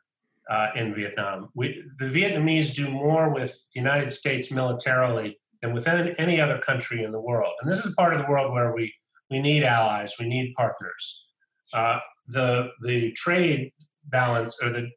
uh, 0.49 0.67
in 0.75 0.93
Vietnam. 0.93 1.49
We, 1.55 1.83
the 1.97 2.05
Vietnamese 2.05 2.75
do 2.75 2.89
more 2.89 3.33
with 3.33 3.51
the 3.73 3.79
United 3.79 4.11
States 4.11 4.51
militarily 4.51 5.39
than 5.61 5.73
with 5.73 5.87
any, 5.87 6.13
any 6.17 6.41
other 6.41 6.57
country 6.57 7.03
in 7.03 7.11
the 7.11 7.21
world. 7.21 7.53
And 7.61 7.69
this 7.69 7.85
is 7.85 7.93
part 7.95 8.13
of 8.13 8.19
the 8.19 8.27
world 8.29 8.53
where 8.53 8.73
we, 8.73 8.93
we 9.29 9.39
need 9.39 9.63
allies, 9.63 10.13
we 10.19 10.27
need 10.27 10.53
partners. 10.53 11.27
Uh, 11.73 11.99
the, 12.27 12.69
the 12.81 13.11
trade 13.11 13.71
balance 14.05 14.57
or 14.61 14.69
the 14.69 14.89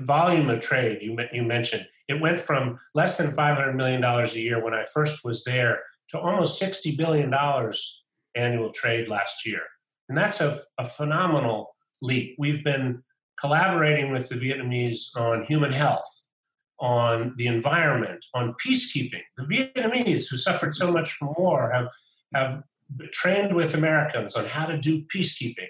volume 0.00 0.48
of 0.50 0.60
trade 0.60 0.98
you, 1.02 1.16
you 1.32 1.42
mentioned, 1.42 1.86
it 2.08 2.20
went 2.20 2.38
from 2.38 2.78
less 2.94 3.16
than 3.16 3.30
$500 3.30 3.74
million 3.74 4.02
a 4.04 4.26
year 4.34 4.62
when 4.62 4.74
I 4.74 4.84
first 4.92 5.24
was 5.24 5.44
there 5.44 5.80
to 6.10 6.18
almost 6.18 6.60
$60 6.60 6.96
billion 6.96 7.32
annual 8.34 8.70
trade 8.72 9.08
last 9.08 9.46
year. 9.46 9.62
And 10.08 10.18
that's 10.18 10.40
a, 10.40 10.60
a 10.78 10.84
phenomenal 10.84 11.74
leap. 12.02 12.36
We've 12.38 12.62
been 12.62 13.02
collaborating 13.40 14.12
with 14.12 14.28
the 14.28 14.36
Vietnamese 14.36 15.16
on 15.16 15.44
human 15.44 15.72
health, 15.72 16.06
on 16.78 17.32
the 17.36 17.46
environment, 17.46 18.24
on 18.34 18.54
peacekeeping. 18.64 19.22
The 19.36 19.44
Vietnamese, 19.44 20.28
who 20.30 20.36
suffered 20.36 20.74
so 20.74 20.92
much 20.92 21.12
from 21.12 21.32
war, 21.38 21.70
have, 21.72 21.88
have 22.34 22.62
trained 23.12 23.54
with 23.54 23.74
Americans 23.74 24.36
on 24.36 24.44
how 24.46 24.66
to 24.66 24.76
do 24.78 25.04
peacekeeping. 25.14 25.68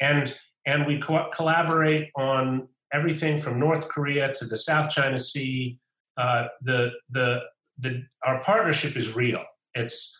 And, 0.00 0.34
and 0.66 0.86
we 0.86 0.98
co- 0.98 1.28
collaborate 1.32 2.10
on 2.16 2.68
everything 2.92 3.38
from 3.38 3.58
North 3.58 3.88
Korea 3.88 4.32
to 4.34 4.44
the 4.44 4.56
South 4.56 4.90
China 4.90 5.18
Sea. 5.18 5.78
Uh, 6.16 6.46
the, 6.60 6.90
the, 7.10 7.40
the, 7.78 8.04
our 8.24 8.42
partnership 8.42 8.96
is 8.96 9.16
real. 9.16 9.42
It's, 9.74 10.18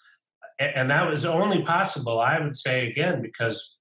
and 0.58 0.90
that 0.90 1.08
was 1.08 1.24
only 1.24 1.62
possible, 1.62 2.20
I 2.20 2.38
would 2.38 2.56
say 2.56 2.88
again, 2.88 3.20
because 3.20 3.78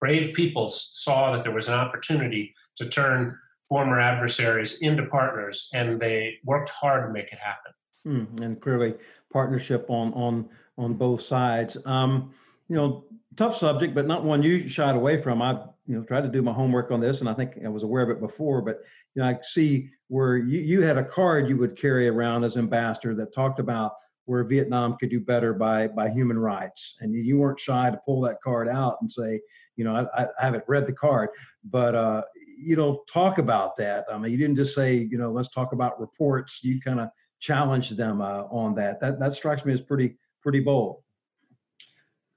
brave 0.00 0.34
people 0.34 0.70
saw 0.70 1.32
that 1.32 1.42
there 1.42 1.52
was 1.54 1.68
an 1.68 1.74
opportunity 1.74 2.54
to 2.76 2.88
turn 2.88 3.34
former 3.68 4.00
adversaries 4.00 4.82
into 4.82 5.06
partners, 5.06 5.68
and 5.72 6.00
they 6.00 6.38
worked 6.44 6.70
hard 6.70 7.06
to 7.06 7.12
make 7.12 7.32
it 7.32 7.38
happen. 7.38 7.72
Mm, 8.06 8.40
and 8.40 8.60
clearly, 8.60 8.94
partnership 9.32 9.88
on 9.88 10.12
on 10.14 10.48
on 10.80 10.94
both 10.94 11.20
sides. 11.20 11.76
Um, 11.84 12.32
you 12.68 12.76
know, 12.76 13.04
tough 13.36 13.56
subject, 13.56 13.94
but 13.94 14.06
not 14.06 14.24
one 14.24 14.42
you 14.42 14.66
shied 14.68 14.96
away 14.96 15.20
from. 15.20 15.42
I 15.42 15.52
you 15.86 15.96
know 15.96 16.04
tried 16.04 16.22
to 16.22 16.28
do 16.28 16.42
my 16.42 16.52
homework 16.52 16.90
on 16.90 17.00
this, 17.00 17.20
and 17.20 17.28
I 17.28 17.34
think 17.34 17.58
I 17.64 17.68
was 17.68 17.82
aware 17.82 18.02
of 18.02 18.10
it 18.10 18.20
before. 18.20 18.62
But 18.62 18.80
you 19.14 19.22
know, 19.22 19.28
I 19.28 19.38
see 19.42 19.90
where 20.08 20.36
you 20.36 20.60
you 20.60 20.82
had 20.82 20.98
a 20.98 21.04
card 21.04 21.48
you 21.48 21.56
would 21.58 21.76
carry 21.76 22.08
around 22.08 22.44
as 22.44 22.56
ambassador 22.56 23.14
that 23.16 23.34
talked 23.34 23.60
about 23.60 23.92
where 24.24 24.44
Vietnam 24.44 24.96
could 24.96 25.10
do 25.10 25.20
better 25.20 25.52
by 25.52 25.88
by 25.88 26.08
human 26.08 26.38
rights, 26.38 26.96
and 27.00 27.14
you 27.14 27.38
weren't 27.38 27.60
shy 27.60 27.90
to 27.90 28.00
pull 28.06 28.20
that 28.22 28.40
card 28.42 28.68
out 28.68 28.96
and 29.00 29.10
say, 29.10 29.40
you 29.76 29.84
know, 29.84 30.08
I, 30.16 30.24
I 30.24 30.44
haven't 30.44 30.64
read 30.66 30.86
the 30.86 30.92
card, 30.92 31.30
but 31.64 31.94
uh, 31.94 32.22
you 32.58 32.76
know, 32.76 33.02
talk 33.12 33.38
about 33.38 33.76
that. 33.76 34.04
I 34.10 34.18
mean, 34.18 34.32
you 34.32 34.38
didn't 34.38 34.56
just 34.56 34.74
say, 34.74 34.94
you 34.94 35.18
know, 35.18 35.30
let's 35.30 35.48
talk 35.48 35.72
about 35.72 36.00
reports. 36.00 36.60
You 36.62 36.80
kind 36.80 37.00
of 37.00 37.08
challenged 37.40 37.96
them 37.96 38.20
uh, 38.20 38.44
on 38.50 38.74
that. 38.76 39.00
That 39.00 39.18
that 39.18 39.34
strikes 39.34 39.64
me 39.64 39.72
as 39.72 39.80
pretty 39.80 40.16
pretty 40.42 40.60
bold. 40.60 41.02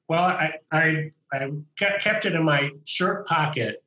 Well, 0.09 0.23
I, 0.23 0.53
I, 0.71 1.11
I 1.31 1.49
kept 1.77 2.25
it 2.25 2.33
in 2.33 2.43
my 2.43 2.71
shirt 2.85 3.27
pocket 3.27 3.83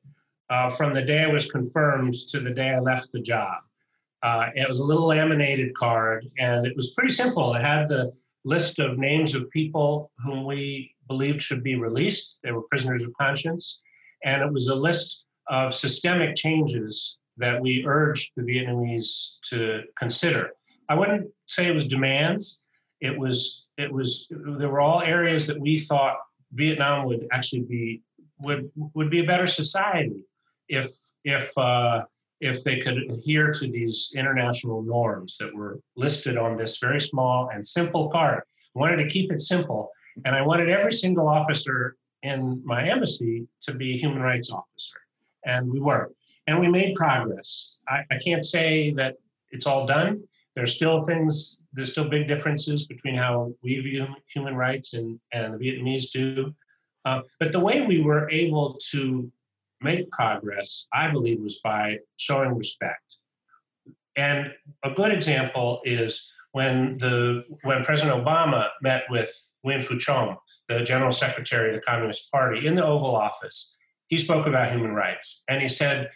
uh, 0.51 0.71
from 0.71 0.93
the 0.93 1.03
day 1.03 1.25
I 1.25 1.29
was 1.29 1.51
confirmed 1.51 2.15
to 2.31 2.41
the 2.41 2.51
day 2.51 2.71
I 2.71 2.81
left 2.81 3.13
the 3.13 3.21
job. 3.21 3.59
Uh, 4.23 4.47
it 4.55 4.69
was 4.69 4.79
a 4.79 4.85
little 4.85 5.07
laminated 5.07 5.75
card, 5.75 6.27
and 6.39 6.67
it 6.67 6.75
was 6.75 6.95
pretty 6.95 7.13
simple. 7.13 7.55
It 7.55 7.63
had 7.63 7.89
the 7.89 8.13
list 8.45 8.79
of 8.79 8.99
names 8.99 9.35
of 9.35 9.51
people 9.51 10.11
whom 10.25 10.45
we 10.45 10.95
believed 11.09 11.43
should 11.43 11.63
be 11.63 11.75
released. 11.75 12.39
They 12.43 12.53
were 12.53 12.63
prisoners 12.63 13.03
of 13.03 13.13
conscience. 13.21 13.83
And 14.25 14.43
it 14.43 14.53
was 14.53 14.69
a 14.69 14.75
list 14.75 15.27
of 15.49 15.75
systemic 15.75 16.37
changes 16.37 17.19
that 17.37 17.61
we 17.61 17.85
urged 17.87 18.33
the 18.37 18.43
Vietnamese 18.43 19.39
to 19.51 19.83
consider. 19.99 20.51
I 20.89 20.95
wouldn't 20.95 21.29
say 21.47 21.67
it 21.67 21.75
was 21.75 21.87
demands. 21.87 22.69
It 23.01 23.19
was 23.19 23.66
it 23.78 23.92
was 23.92 24.33
there 24.59 24.68
were 24.68 24.80
all 24.80 25.02
areas 25.02 25.47
that 25.47 25.59
we 25.59 25.78
thought 25.78 26.16
Vietnam 26.52 27.04
would 27.04 27.26
actually 27.33 27.62
be 27.62 28.02
would 28.38 28.71
would 28.95 29.11
be 29.11 29.21
a 29.21 29.26
better 29.26 29.47
society 29.47 30.25
if 30.68 30.88
if 31.25 31.56
uh, 31.59 32.02
if 32.40 32.62
they 32.64 32.78
could 32.78 32.99
adhere 33.11 33.50
to 33.52 33.66
these 33.71 34.12
international 34.16 34.83
norms 34.83 35.37
that 35.38 35.54
were 35.54 35.80
listed 35.97 36.37
on 36.37 36.56
this 36.56 36.78
very 36.78 37.00
small 37.00 37.49
and 37.52 37.64
simple 37.64 38.09
card. 38.09 38.42
I 38.75 38.78
wanted 38.78 38.97
to 38.97 39.09
keep 39.09 39.33
it 39.33 39.40
simple, 39.40 39.90
and 40.25 40.35
I 40.35 40.42
wanted 40.42 40.68
every 40.68 40.92
single 40.92 41.28
officer 41.28 41.97
in 42.23 42.62
my 42.64 42.87
embassy 42.88 43.47
to 43.62 43.75
be 43.75 43.95
a 43.95 43.99
human 43.99 44.21
rights 44.21 44.50
officer, 44.50 44.99
and 45.45 45.71
we 45.71 45.80
were, 45.80 46.12
and 46.47 46.61
we 46.61 46.68
made 46.68 46.95
progress. 46.95 47.78
I, 47.88 48.04
I 48.11 48.18
can't 48.18 48.45
say 48.45 48.92
that 48.95 49.16
it's 49.50 49.66
all 49.66 49.87
done 49.87 50.23
there's 50.57 50.75
still 50.75 51.03
things, 51.03 51.65
there's 51.75 51.93
still 51.93 52.09
big 52.09 52.27
differences 52.27 52.87
between 52.87 53.15
how 53.15 53.53
we 53.63 53.79
view 53.81 54.09
human 54.27 54.57
rights 54.57 54.95
and, 54.95 55.21
and 55.33 55.55
the 55.55 55.59
Vietnamese 55.59 56.11
do. 56.11 56.55
Uh, 57.05 57.21
but 57.39 57.53
the 57.53 57.61
way 57.61 57.87
we 57.87 58.03
were 58.03 58.29
able 58.31 58.79
to 58.91 59.31
make 59.83 60.11
progress, 60.11 60.89
I 60.93 61.11
believe, 61.11 61.41
was 61.41 61.61
by 61.63 61.99
showing 62.17 62.57
respect. 62.57 63.03
And 64.17 64.51
a 64.83 64.91
good 64.91 65.13
example 65.13 65.81
is 65.85 66.33
when 66.53 66.97
the 66.97 67.45
when 67.63 67.85
President 67.85 68.25
Obama 68.25 68.69
met 68.81 69.05
with 69.11 69.31
Nguyen 69.65 69.87
Phu 69.87 69.99
Trong, 69.99 70.37
the 70.71 70.83
General 70.83 71.13
Secretary 71.13 71.69
of 71.69 71.77
the 71.77 71.87
Communist 71.87 72.33
Party, 72.33 72.67
in 72.67 72.75
the 72.75 72.85
Oval 72.85 73.15
Office, 73.15 73.77
he 74.09 74.17
spoke 74.17 74.47
about 74.47 74.73
human 74.73 74.93
rights. 74.93 75.45
And 75.51 75.61
he 75.61 75.69
said, 75.69 76.11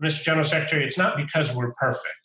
Mr. 0.00 0.22
General 0.22 0.44
Secretary, 0.44 0.84
it's 0.84 0.96
not 0.96 1.16
because 1.16 1.56
we're 1.56 1.72
perfect. 1.72 2.23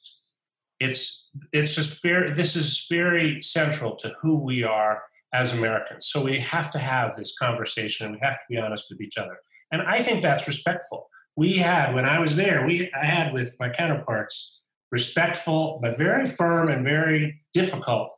It's 0.79 1.29
it's 1.51 1.75
just 1.75 2.01
very 2.01 2.31
this 2.31 2.55
is 2.55 2.87
very 2.89 3.41
central 3.41 3.95
to 3.97 4.13
who 4.21 4.39
we 4.39 4.63
are 4.63 5.03
as 5.33 5.53
Americans. 5.53 6.07
So 6.07 6.23
we 6.23 6.39
have 6.39 6.71
to 6.71 6.79
have 6.79 7.15
this 7.15 7.37
conversation 7.37 8.07
and 8.07 8.15
we 8.15 8.19
have 8.21 8.35
to 8.35 8.45
be 8.49 8.57
honest 8.57 8.87
with 8.89 9.01
each 9.01 9.17
other. 9.17 9.37
And 9.71 9.81
I 9.83 10.01
think 10.01 10.21
that's 10.21 10.47
respectful. 10.47 11.09
We 11.35 11.57
had 11.57 11.93
when 11.93 12.05
I 12.05 12.19
was 12.19 12.35
there, 12.35 12.65
we 12.65 12.91
I 12.93 13.05
had 13.05 13.33
with 13.33 13.55
my 13.59 13.69
counterparts 13.69 14.61
respectful 14.91 15.79
but 15.81 15.97
very 15.97 16.25
firm 16.25 16.69
and 16.69 16.83
very 16.83 17.41
difficult 17.53 18.11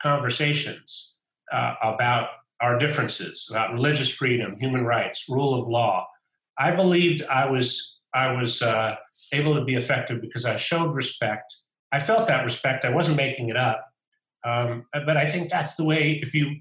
conversations 0.00 1.16
uh, 1.52 1.74
about 1.82 2.28
our 2.60 2.78
differences, 2.78 3.48
about 3.50 3.72
religious 3.72 4.10
freedom, 4.10 4.56
human 4.58 4.84
rights, 4.84 5.26
rule 5.28 5.54
of 5.54 5.68
law. 5.68 6.06
I 6.58 6.74
believed 6.74 7.22
I 7.24 7.46
was 7.50 8.00
I 8.14 8.32
was 8.32 8.62
uh, 8.62 8.96
able 9.32 9.54
to 9.54 9.64
be 9.64 9.74
effective 9.74 10.22
because 10.22 10.46
I 10.46 10.56
showed 10.56 10.94
respect 10.94 11.54
I 11.96 12.00
felt 12.00 12.26
that 12.26 12.44
respect. 12.44 12.84
I 12.84 12.90
wasn't 12.90 13.16
making 13.16 13.48
it 13.48 13.56
up. 13.56 13.82
Um, 14.44 14.84
but 14.92 15.16
I 15.16 15.24
think 15.24 15.48
that's 15.48 15.76
the 15.76 15.84
way, 15.84 16.20
if 16.22 16.34
you 16.34 16.56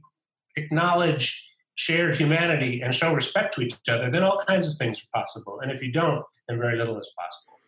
acknowledge 0.55 1.25
shared 1.75 2.15
humanity 2.15 2.81
and 2.81 2.95
show 2.95 3.13
respect 3.13 3.53
to 3.55 3.61
each 3.61 3.75
other, 3.89 4.09
then 4.09 4.23
all 4.23 4.41
kinds 4.47 4.69
of 4.69 4.77
things 4.77 4.97
are 5.03 5.21
possible. 5.21 5.59
And 5.59 5.73
if 5.73 5.83
you 5.83 5.91
don't, 5.91 6.23
then 6.47 6.57
very 6.57 6.77
little 6.77 6.97
is 6.97 7.13
possible. 7.19 7.59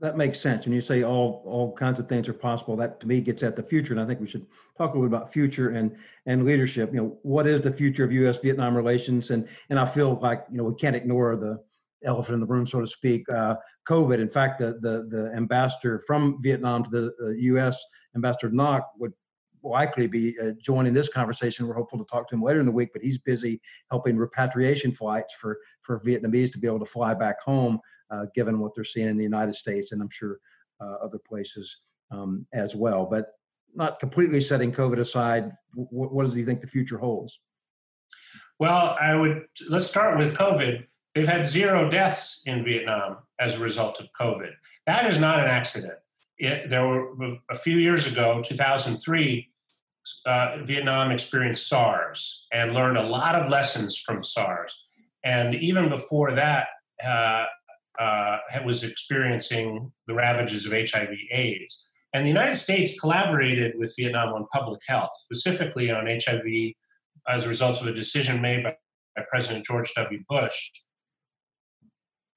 That 0.00 0.16
makes 0.16 0.38
sense. 0.38 0.66
When 0.66 0.74
you 0.74 0.80
say 0.80 1.02
all 1.02 1.42
all 1.46 1.72
kinds 1.72 1.98
of 1.98 2.08
things 2.08 2.28
are 2.28 2.34
possible, 2.34 2.76
that 2.76 3.00
to 3.00 3.08
me 3.08 3.20
gets 3.20 3.42
at 3.42 3.56
the 3.56 3.62
future. 3.62 3.92
And 3.92 4.00
I 4.00 4.06
think 4.06 4.20
we 4.20 4.28
should 4.28 4.46
talk 4.78 4.92
a 4.92 4.96
little 4.96 5.08
bit 5.08 5.16
about 5.16 5.32
future 5.32 5.70
and 5.70 5.96
and 6.26 6.44
leadership. 6.44 6.90
You 6.92 7.00
know, 7.00 7.18
what 7.22 7.46
is 7.46 7.60
the 7.60 7.72
future 7.72 8.04
of 8.04 8.12
U.S. 8.12 8.36
Vietnam 8.36 8.76
relations? 8.76 9.30
And 9.30 9.48
and 9.70 9.78
I 9.80 9.86
feel 9.86 10.18
like 10.20 10.44
you 10.50 10.58
know 10.58 10.64
we 10.64 10.74
can't 10.76 10.94
ignore 10.94 11.34
the 11.34 11.60
elephant 12.06 12.34
in 12.34 12.40
the 12.40 12.46
room, 12.46 12.66
so 12.66 12.80
to 12.80 12.86
speak. 12.86 13.28
Uh, 13.28 13.56
COVID. 13.88 14.18
In 14.18 14.28
fact, 14.28 14.58
the, 14.60 14.78
the, 14.80 15.06
the 15.08 15.32
ambassador 15.34 16.02
from 16.06 16.38
Vietnam 16.42 16.84
to 16.84 16.90
the 16.90 17.14
uh, 17.22 17.30
U.S., 17.30 17.82
Ambassador 18.14 18.50
Ngoc, 18.50 18.82
would 18.98 19.12
likely 19.62 20.06
be 20.06 20.38
uh, 20.40 20.52
joining 20.62 20.92
this 20.92 21.08
conversation. 21.08 21.66
We're 21.66 21.74
hopeful 21.74 21.98
to 21.98 22.04
talk 22.04 22.28
to 22.28 22.34
him 22.34 22.42
later 22.42 22.60
in 22.60 22.66
the 22.66 22.72
week, 22.72 22.90
but 22.92 23.02
he's 23.02 23.18
busy 23.18 23.60
helping 23.90 24.16
repatriation 24.16 24.92
flights 24.92 25.34
for, 25.34 25.58
for 25.82 26.00
Vietnamese 26.00 26.52
to 26.52 26.58
be 26.58 26.66
able 26.66 26.78
to 26.78 26.86
fly 26.86 27.14
back 27.14 27.40
home, 27.40 27.80
uh, 28.10 28.26
given 28.34 28.58
what 28.58 28.74
they're 28.74 28.84
seeing 28.84 29.08
in 29.08 29.16
the 29.16 29.24
United 29.24 29.54
States 29.54 29.92
and 29.92 30.00
I'm 30.00 30.10
sure 30.10 30.38
uh, 30.80 30.94
other 31.02 31.18
places 31.18 31.80
um, 32.10 32.46
as 32.52 32.76
well. 32.76 33.06
But 33.06 33.32
not 33.74 33.98
completely 34.00 34.40
setting 34.40 34.72
COVID 34.72 34.98
aside, 34.98 35.52
what, 35.74 36.12
what 36.12 36.24
does 36.24 36.34
he 36.34 36.44
think 36.44 36.60
the 36.60 36.66
future 36.66 36.98
holds? 36.98 37.38
Well, 38.58 38.96
I 39.00 39.14
would 39.14 39.44
let's 39.68 39.86
start 39.86 40.18
with 40.18 40.34
COVID. 40.34 40.86
They've 41.16 41.26
had 41.26 41.46
zero 41.46 41.90
deaths 41.90 42.42
in 42.44 42.62
Vietnam 42.62 43.16
as 43.40 43.54
a 43.54 43.58
result 43.58 44.00
of 44.00 44.10
COVID. 44.20 44.50
That 44.86 45.06
is 45.06 45.18
not 45.18 45.40
an 45.40 45.46
accident. 45.46 45.94
It, 46.36 46.68
there 46.68 46.86
were 46.86 47.38
a 47.50 47.54
few 47.54 47.78
years 47.78 48.06
ago, 48.06 48.42
2003, 48.44 49.48
uh, 50.26 50.58
Vietnam 50.64 51.10
experienced 51.10 51.68
SARS 51.70 52.46
and 52.52 52.74
learned 52.74 52.98
a 52.98 53.02
lot 53.02 53.34
of 53.34 53.48
lessons 53.48 53.96
from 53.96 54.22
SARS. 54.22 54.78
And 55.24 55.54
even 55.54 55.88
before 55.88 56.34
that, 56.34 56.66
uh, 57.02 57.46
uh, 57.98 58.36
was 58.62 58.84
experiencing 58.84 59.92
the 60.06 60.12
ravages 60.12 60.66
of 60.66 60.72
HIV/AIDS. 60.72 61.88
And 62.12 62.26
the 62.26 62.30
United 62.30 62.56
States 62.56 63.00
collaborated 63.00 63.72
with 63.78 63.94
Vietnam 63.98 64.34
on 64.34 64.46
public 64.52 64.82
health, 64.86 65.12
specifically 65.14 65.90
on 65.90 66.06
HIV, 66.06 66.74
as 67.26 67.46
a 67.46 67.48
result 67.48 67.80
of 67.80 67.86
a 67.86 67.94
decision 67.94 68.42
made 68.42 68.64
by, 68.64 68.76
by 69.16 69.22
President 69.30 69.64
George 69.64 69.90
W. 69.94 70.22
Bush 70.28 70.72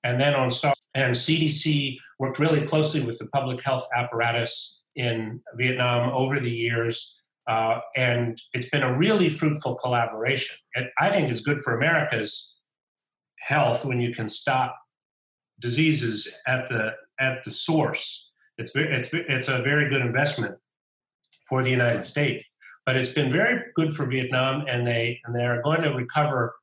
and 0.03 0.19
then 0.19 0.33
on 0.33 0.51
SARS. 0.51 0.75
And 0.95 1.15
CDC 1.15 1.97
worked 2.19 2.39
really 2.39 2.65
closely 2.65 3.01
with 3.01 3.17
the 3.19 3.27
public 3.27 3.61
health 3.63 3.87
apparatus 3.95 4.83
in 4.95 5.41
Vietnam 5.55 6.11
over 6.13 6.39
the 6.39 6.51
years. 6.51 7.21
Uh, 7.47 7.79
and 7.95 8.39
it's 8.53 8.69
been 8.69 8.83
a 8.83 8.97
really 8.97 9.29
fruitful 9.29 9.75
collaboration. 9.75 10.55
It, 10.75 10.89
I 10.99 11.09
think 11.09 11.31
is 11.31 11.41
good 11.41 11.59
for 11.59 11.75
America's 11.75 12.59
health 13.39 13.85
when 13.85 13.99
you 13.99 14.13
can 14.13 14.29
stop 14.29 14.77
diseases 15.59 16.39
at 16.47 16.67
the 16.69 16.93
at 17.19 17.43
the 17.43 17.51
source. 17.51 18.31
It's 18.57 18.75
it's 18.75 19.13
it's 19.13 19.47
a 19.47 19.61
very 19.61 19.89
good 19.89 20.01
investment 20.01 20.55
for 21.47 21.63
the 21.63 21.71
United 21.71 22.05
States. 22.05 22.43
But 22.85 22.95
it's 22.95 23.09
been 23.09 23.31
very 23.31 23.63
good 23.75 23.93
for 23.93 24.05
Vietnam, 24.05 24.65
and 24.67 24.85
they 24.85 25.19
and 25.25 25.35
they 25.35 25.45
are 25.45 25.61
going 25.61 25.81
to 25.81 25.93
recover 25.93 26.55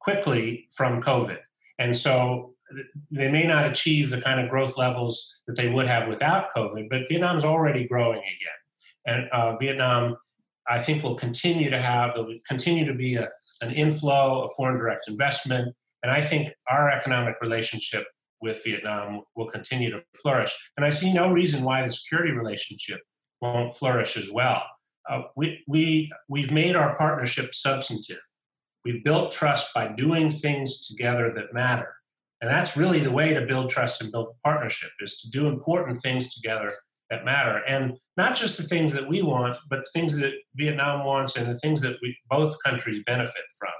quickly 0.00 0.68
from 0.74 1.00
COVID. 1.00 1.38
And 1.78 1.96
so 1.96 2.51
they 3.10 3.30
may 3.30 3.46
not 3.46 3.66
achieve 3.66 4.10
the 4.10 4.20
kind 4.20 4.40
of 4.40 4.50
growth 4.50 4.76
levels 4.76 5.42
that 5.46 5.56
they 5.56 5.68
would 5.68 5.86
have 5.86 6.08
without 6.08 6.50
COVID, 6.54 6.88
but 6.90 7.08
Vietnam's 7.08 7.44
already 7.44 7.86
growing 7.86 8.18
again. 8.18 8.60
And 9.06 9.28
uh, 9.30 9.56
Vietnam, 9.56 10.16
I 10.68 10.78
think, 10.78 11.02
will 11.02 11.14
continue 11.16 11.70
to 11.70 11.80
have, 11.80 12.14
there 12.14 12.24
will 12.24 12.38
continue 12.46 12.84
to 12.84 12.94
be 12.94 13.16
a, 13.16 13.28
an 13.60 13.72
inflow 13.72 14.44
of 14.44 14.52
foreign 14.56 14.78
direct 14.78 15.08
investment. 15.08 15.74
And 16.02 16.12
I 16.12 16.20
think 16.20 16.52
our 16.68 16.90
economic 16.90 17.36
relationship 17.40 18.04
with 18.40 18.62
Vietnam 18.64 19.22
will 19.36 19.48
continue 19.48 19.90
to 19.90 20.02
flourish. 20.20 20.52
And 20.76 20.84
I 20.84 20.90
see 20.90 21.12
no 21.12 21.32
reason 21.32 21.64
why 21.64 21.82
the 21.82 21.90
security 21.90 22.32
relationship 22.32 23.00
won't 23.40 23.74
flourish 23.74 24.16
as 24.16 24.30
well. 24.32 24.62
Uh, 25.08 25.22
we, 25.36 25.62
we, 25.66 26.12
we've 26.28 26.50
made 26.50 26.76
our 26.76 26.96
partnership 26.96 27.54
substantive. 27.54 28.20
We've 28.84 29.02
built 29.04 29.30
trust 29.30 29.72
by 29.74 29.88
doing 29.88 30.30
things 30.30 30.86
together 30.86 31.32
that 31.34 31.54
matter. 31.54 31.94
And 32.42 32.50
that's 32.50 32.76
really 32.76 32.98
the 32.98 33.12
way 33.12 33.32
to 33.32 33.46
build 33.46 33.70
trust 33.70 34.02
and 34.02 34.10
build 34.10 34.34
partnership 34.42 34.90
is 35.00 35.20
to 35.20 35.30
do 35.30 35.46
important 35.46 36.02
things 36.02 36.34
together 36.34 36.68
that 37.08 37.24
matter. 37.24 37.62
And 37.68 37.98
not 38.16 38.34
just 38.34 38.56
the 38.56 38.64
things 38.64 38.92
that 38.94 39.08
we 39.08 39.22
want, 39.22 39.54
but 39.70 39.84
things 39.94 40.18
that 40.18 40.32
Vietnam 40.56 41.06
wants 41.06 41.36
and 41.36 41.46
the 41.46 41.58
things 41.60 41.80
that 41.82 41.98
we, 42.02 42.16
both 42.28 42.56
countries 42.64 43.00
benefit 43.06 43.44
from. 43.56 43.70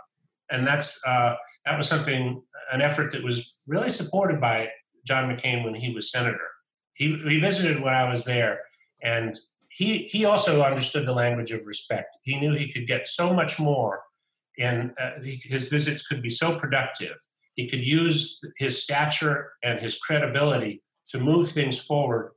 And 0.51 0.65
that's 0.65 1.01
uh, 1.05 1.35
that 1.67 1.77
was 1.77 1.89
something, 1.89 2.41
an 2.71 2.83
effort 2.83 3.11
that 3.13 3.25
was 3.25 3.57
really 3.67 3.91
supported 3.91 4.41
by 4.41 4.69
John 5.05 5.25
McCain 5.25 5.65
when 5.65 5.75
he 5.75 5.93
was 5.93 6.13
senator. 6.13 6.49
He, 6.95 7.17
he 7.17 7.41
visited 7.41 7.83
when 7.83 7.95
I 7.95 8.09
was 8.09 8.25
there, 8.25 8.61
and 9.03 9.35
he 9.71 10.05
he 10.05 10.25
also 10.25 10.63
understood 10.63 11.07
the 11.07 11.15
language 11.15 11.51
of 11.51 11.63
respect. 11.65 12.17
He 12.23 12.39
knew 12.39 12.53
he 12.55 12.71
could 12.71 12.87
get 12.87 13.09
so 13.09 13.33
much 13.33 13.59
more, 13.59 14.03
and 14.59 14.93
uh, 15.01 15.21
he, 15.21 15.41
his 15.43 15.69
visits 15.69 16.07
could 16.07 16.23
be 16.23 16.31
so 16.31 16.59
productive. 16.59 17.17
He 17.55 17.69
could 17.69 17.85
use 17.85 18.41
his 18.57 18.83
stature 18.83 19.53
and 19.63 19.81
his 19.81 19.99
credibility 19.99 20.83
to 21.11 21.19
move 21.19 21.51
things 21.51 21.79
forward 21.79 22.33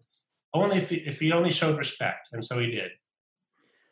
only 0.55 0.77
if 0.77 0.89
he, 0.89 0.98
if 0.98 1.19
he 1.19 1.31
only 1.31 1.51
showed 1.51 1.77
respect, 1.77 2.29
and 2.31 2.43
so 2.43 2.60
he 2.60 2.72
did. 2.72 2.91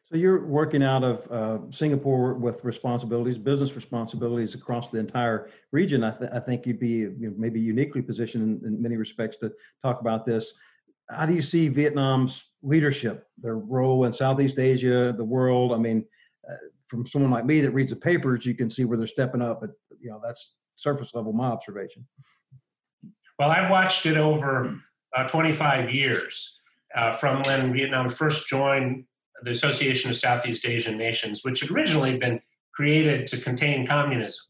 So 0.06 0.18
you're 0.18 0.46
working 0.46 0.84
out 0.84 1.04
of 1.04 1.32
uh, 1.32 1.72
Singapore 1.72 2.36
with 2.36 2.64
responsibilities, 2.64 3.38
business 3.38 3.76
responsibilities 3.76 4.54
across 4.54 4.90
the 4.90 5.00
entire 5.00 5.50
region. 5.72 6.04
I, 6.04 6.12
th- 6.12 6.32
I 6.34 6.40
think 6.40 6.66
you'd 6.66 6.80
be 6.80 7.00
you 7.00 7.16
know, 7.20 7.34
maybe 7.36 7.60
uniquely 7.60 8.02
positioned 8.02 8.64
in, 8.64 8.68
in, 8.68 8.82
many 8.82 8.96
respects 8.96 9.38
to 9.38 9.52
talk 9.82 10.02
about 10.02 10.26
this. 10.26 10.54
How 11.10 11.26
do 11.26 11.34
you 11.34 11.42
see 11.42 11.68
Vietnam's 11.68 12.46
leadership, 12.62 13.28
their 13.38 13.58
role 13.58 14.06
in 14.06 14.14
Southeast 14.14 14.60
Asia, 14.60 15.14
the 15.18 15.24
world? 15.24 15.74
I 15.74 15.78
mean, 15.78 16.06
uh, 16.50 16.56
from 16.88 17.06
someone 17.06 17.32
like 17.32 17.46
me 17.46 17.60
that 17.62 17.72
reads 17.72 17.90
the 17.90 17.98
papers, 17.98 18.46
you 18.46 18.56
can 18.56 18.70
see 18.70 18.86
where 18.86 18.98
they're 18.98 19.08
stepping 19.08 19.42
up. 19.42 19.62
But 19.62 19.72
you 20.00 20.10
know, 20.10 20.22
that's 20.24 20.54
surface 20.76 21.14
level 21.14 21.34
my 21.34 21.48
observation. 21.48 22.08
Well, 23.40 23.50
I've 23.50 23.72
watched 23.72 24.06
it 24.06 24.18
over 24.18 24.80
uh, 25.16 25.28
25 25.28 25.90
years 25.92 26.62
uh, 26.96 27.14
from 27.14 27.42
when 27.44 27.74
Vietnam 27.74 28.10
first 28.10 28.48
joined 28.48 29.06
the 29.42 29.52
Association 29.52 30.10
of 30.10 30.18
Southeast 30.18 30.66
Asian 30.66 30.98
Nations, 30.98 31.42
which 31.44 31.62
had 31.62 31.72
originally 31.72 32.18
been 32.18 32.40
created 32.74 33.28
to 33.28 33.38
contain 33.38 33.86
communism. 33.86 34.44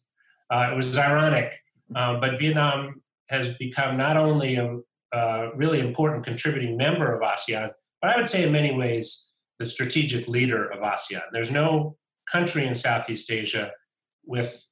Uh, 0.50 0.70
it 0.72 0.76
was 0.76 0.98
ironic, 0.98 1.60
uh, 1.96 2.20
but 2.20 2.40
Vietnam 2.40 3.02
has 3.30 3.58
become 3.58 3.98
not 3.98 4.18
only 4.18 4.56
a, 4.56 4.78
a, 5.14 5.50
really 5.56 5.80
important 5.80 6.24
contributing 6.24 6.78
member 6.78 7.14
of 7.14 7.22
ASEAN, 7.22 7.72
but 8.02 8.12
I 8.12 8.18
would 8.18 8.30
say 8.30 8.44
in 8.44 8.52
many 8.52 8.76
ways 8.76 9.34
the 9.60 9.66
strategic 9.66 10.28
leader 10.28 10.66
of 10.66 10.82
ASEAN. 10.82 11.22
There's 11.32 11.52
no 11.52 11.98
country 12.32 12.66
in 12.66 12.76
Southeast 12.76 13.32
Asia 13.32 13.72
with, 14.26 14.68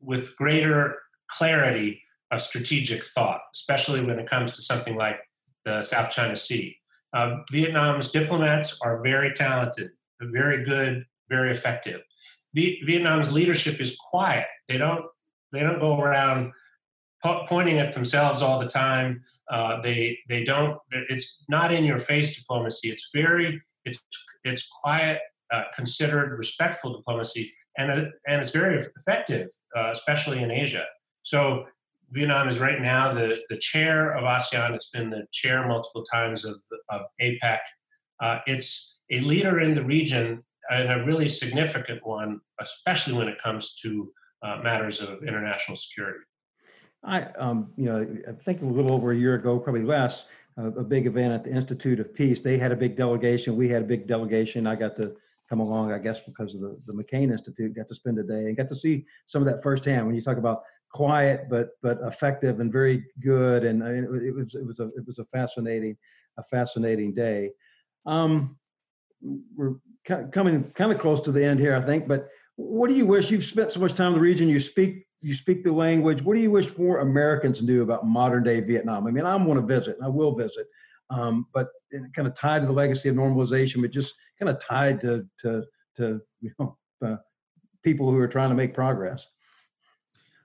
with 0.00 0.36
greater 0.36 0.96
clarity 1.28 2.02
of 2.30 2.40
strategic 2.40 3.04
thought, 3.04 3.40
especially 3.54 4.02
when 4.02 4.18
it 4.18 4.28
comes 4.28 4.52
to 4.52 4.62
something 4.62 4.96
like 4.96 5.18
the 5.64 5.82
South 5.82 6.10
China 6.10 6.36
Sea. 6.36 6.76
Uh, 7.12 7.38
Vietnam's 7.50 8.10
diplomats 8.10 8.78
are 8.82 9.02
very 9.02 9.32
talented, 9.32 9.90
very 10.20 10.64
good, 10.64 11.04
very 11.28 11.50
effective. 11.50 12.00
V- 12.54 12.80
Vietnam's 12.84 13.32
leadership 13.32 13.80
is 13.80 13.96
quiet. 14.10 14.46
They 14.68 14.78
don't 14.78 15.04
they 15.52 15.60
don't 15.60 15.80
go 15.80 16.00
around 16.00 16.52
po- 17.22 17.44
pointing 17.48 17.78
at 17.78 17.92
themselves 17.92 18.42
all 18.42 18.60
the 18.60 18.68
time. 18.68 19.22
Uh, 19.50 19.80
they 19.80 20.18
they 20.28 20.44
don't. 20.44 20.78
It's 20.92 21.44
not 21.48 21.72
in 21.72 21.84
your 21.84 21.98
face 21.98 22.38
diplomacy. 22.38 22.90
It's 22.90 23.10
very 23.12 23.60
it's 23.84 23.98
it's 24.44 24.68
quiet, 24.82 25.18
uh, 25.52 25.64
considered, 25.74 26.36
respectful 26.38 26.96
diplomacy, 26.96 27.52
and 27.80 28.12
and 28.26 28.40
it's 28.40 28.50
very 28.50 28.84
effective, 28.96 29.48
uh, 29.76 29.90
especially 29.92 30.42
in 30.42 30.50
Asia. 30.50 30.84
So 31.22 31.66
Vietnam 32.10 32.48
is 32.48 32.58
right 32.58 32.80
now 32.80 33.12
the, 33.12 33.40
the 33.48 33.56
chair 33.56 34.12
of 34.16 34.24
ASEAN. 34.24 34.74
It's 34.74 34.90
been 34.90 35.10
the 35.10 35.26
chair 35.32 35.66
multiple 35.66 36.02
times 36.02 36.44
of, 36.44 36.56
of 36.88 37.02
APEC. 37.20 37.58
Uh, 38.20 38.38
it's 38.46 39.00
a 39.10 39.20
leader 39.20 39.60
in 39.60 39.74
the 39.74 39.84
region 39.84 40.42
and 40.70 40.90
a 40.90 41.04
really 41.04 41.28
significant 41.28 42.04
one, 42.04 42.40
especially 42.60 43.14
when 43.14 43.28
it 43.28 43.38
comes 43.38 43.76
to 43.82 44.12
uh, 44.42 44.56
matters 44.62 45.00
of 45.00 45.22
international 45.22 45.76
security. 45.76 46.20
I, 47.04 47.22
um, 47.38 47.72
you 47.76 47.86
know, 47.86 48.06
I 48.28 48.32
think 48.44 48.62
a 48.62 48.66
little 48.66 48.92
over 48.92 49.12
a 49.12 49.16
year 49.16 49.34
ago, 49.34 49.58
probably 49.58 49.82
less, 49.82 50.26
a 50.56 50.82
big 50.82 51.06
event 51.06 51.32
at 51.32 51.44
the 51.44 51.50
Institute 51.50 52.00
of 52.00 52.12
Peace. 52.14 52.40
They 52.40 52.58
had 52.58 52.72
a 52.72 52.76
big 52.76 52.96
delegation. 52.96 53.56
We 53.56 53.68
had 53.68 53.82
a 53.82 53.86
big 53.86 54.06
delegation. 54.06 54.66
I 54.66 54.74
got 54.74 54.94
to 54.96 55.14
come 55.50 55.60
along, 55.60 55.92
I 55.92 55.98
guess, 55.98 56.20
because 56.20 56.54
of 56.54 56.62
the, 56.62 56.80
the 56.86 56.92
McCain 56.94 57.32
Institute. 57.32 57.74
Got 57.74 57.88
to 57.88 57.94
spend 57.94 58.18
a 58.18 58.22
day 58.22 58.46
and 58.46 58.56
got 58.56 58.68
to 58.68 58.74
see 58.74 59.04
some 59.26 59.42
of 59.42 59.46
that 59.46 59.62
firsthand. 59.62 60.06
When 60.06 60.14
you 60.14 60.22
talk 60.22 60.38
about 60.38 60.62
quiet 60.90 61.48
but 61.48 61.70
but 61.82 61.98
effective 62.02 62.60
and 62.60 62.72
very 62.72 63.04
good. 63.20 63.64
And 63.64 63.82
I 63.82 63.92
mean, 63.92 64.04
it, 64.04 64.34
was 64.34 64.54
it 64.54 64.66
was 64.66 64.80
a 64.80 64.88
it 64.96 65.06
was 65.06 65.18
a 65.18 65.24
fascinating 65.26 65.96
a 66.38 66.44
fascinating 66.44 67.14
day. 67.14 67.50
Um, 68.06 68.56
we're 69.54 69.74
coming 70.32 70.70
kind 70.74 70.92
of 70.92 70.98
close 70.98 71.20
to 71.22 71.32
the 71.32 71.44
end 71.44 71.60
here, 71.60 71.76
I 71.76 71.82
think. 71.82 72.08
But 72.08 72.28
what 72.56 72.88
do 72.88 72.94
you 72.94 73.06
wish? 73.06 73.30
You've 73.30 73.44
spent 73.44 73.72
so 73.72 73.80
much 73.80 73.94
time 73.94 74.08
in 74.08 74.14
the 74.14 74.20
region. 74.20 74.48
You 74.48 74.60
speak 74.60 75.06
you 75.22 75.34
speak 75.34 75.62
the 75.62 75.72
language. 75.72 76.22
What 76.22 76.34
do 76.34 76.40
you 76.40 76.50
wish 76.50 76.76
more 76.78 77.00
Americans 77.00 77.62
knew 77.62 77.82
about 77.82 78.06
modern 78.06 78.42
day 78.42 78.60
Vietnam? 78.60 79.06
I 79.06 79.10
mean, 79.10 79.26
I 79.26 79.36
want 79.36 79.60
to 79.60 79.66
visit. 79.66 79.96
I 80.02 80.08
will 80.08 80.34
visit. 80.34 80.66
Um, 81.10 81.46
but 81.52 81.68
kind 82.14 82.28
of 82.28 82.34
tied 82.34 82.60
to 82.60 82.66
the 82.66 82.72
legacy 82.72 83.08
of 83.08 83.16
normalization, 83.16 83.82
but 83.82 83.90
just 83.90 84.14
kind 84.38 84.48
of 84.48 84.60
tied 84.60 85.00
to 85.00 85.26
to 85.40 85.64
to 85.96 86.20
you 86.40 86.52
know 86.58 86.76
uh, 87.04 87.16
people 87.82 88.10
who 88.10 88.18
are 88.18 88.28
trying 88.28 88.50
to 88.50 88.54
make 88.54 88.74
progress. 88.74 89.26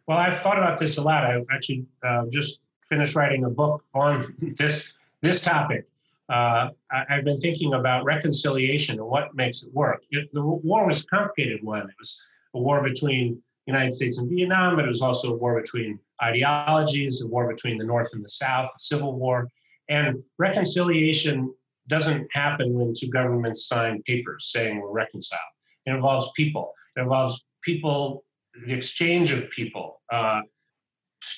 Well, 0.08 0.18
I've 0.18 0.40
thought 0.40 0.58
about 0.58 0.80
this 0.80 0.98
a 0.98 1.02
lot. 1.02 1.24
I 1.24 1.42
actually 1.52 1.86
uh, 2.04 2.26
just 2.32 2.60
finished 2.90 3.16
writing 3.16 3.46
a 3.46 3.50
book 3.50 3.84
on 3.94 4.36
this 4.58 4.96
this 5.22 5.42
topic. 5.42 5.88
Uh, 6.28 6.70
I, 6.92 7.06
have 7.10 7.24
been 7.24 7.38
thinking 7.38 7.76
about 7.76 8.04
reconciliation 8.04 8.98
and 8.98 9.08
what 9.08 9.36
makes 9.36 9.62
it 9.62 9.72
work. 9.74 10.02
It, 10.10 10.28
the 10.34 10.42
war 10.42 10.88
was 10.88 11.02
a 11.02 11.06
complicated 11.06 11.64
one. 11.64 11.82
It 11.82 11.96
was 12.00 12.28
a 12.56 12.60
war 12.60 12.82
between 12.84 13.36
the 13.68 13.72
United 13.72 13.94
States 13.94 14.18
and 14.18 14.28
Vietnam, 14.28 14.76
but 14.76 14.86
it 14.86 14.88
was 14.88 15.04
also 15.04 15.34
a 15.34 15.38
war 15.38 15.62
between 15.62 16.00
ideologies, 16.24 17.24
a 17.24 17.28
war 17.28 17.48
between 17.48 17.78
the 17.78 17.86
North 17.86 18.14
and 18.14 18.24
the 18.24 18.30
South, 18.30 18.70
a 18.76 18.80
civil 18.80 19.14
war. 19.14 19.48
And 19.90 20.24
reconciliation 20.40 21.54
doesn't 21.88 22.28
happen 22.32 22.74
when 22.74 22.94
two 22.98 23.10
governments 23.10 23.68
sign 23.68 24.02
papers 24.04 24.52
saying 24.52 24.80
we're 24.80 24.92
reconciled. 24.92 25.42
It 25.86 25.94
involves 25.94 26.32
people. 26.36 26.74
It 26.96 27.02
involves 27.02 27.46
people 27.62 28.24
the 28.66 28.74
exchange 28.74 29.32
of 29.32 29.50
people, 29.52 30.02
uh, 30.12 30.42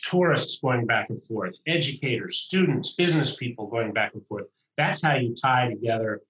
tourists 0.03 0.60
going 0.60 0.86
back 0.86 1.10
and 1.10 1.21
forth, 1.23 1.57
educators, 1.65 2.38
students, 2.38 2.95
business 2.95 3.36
people 3.36 3.67
going 3.67 3.91
back 3.91 4.13
and 4.13 4.25
forth. 4.27 4.47
That's 4.77 5.01
how 5.01 5.15
you 5.15 5.33
tie 5.36 5.69
together 5.69 6.21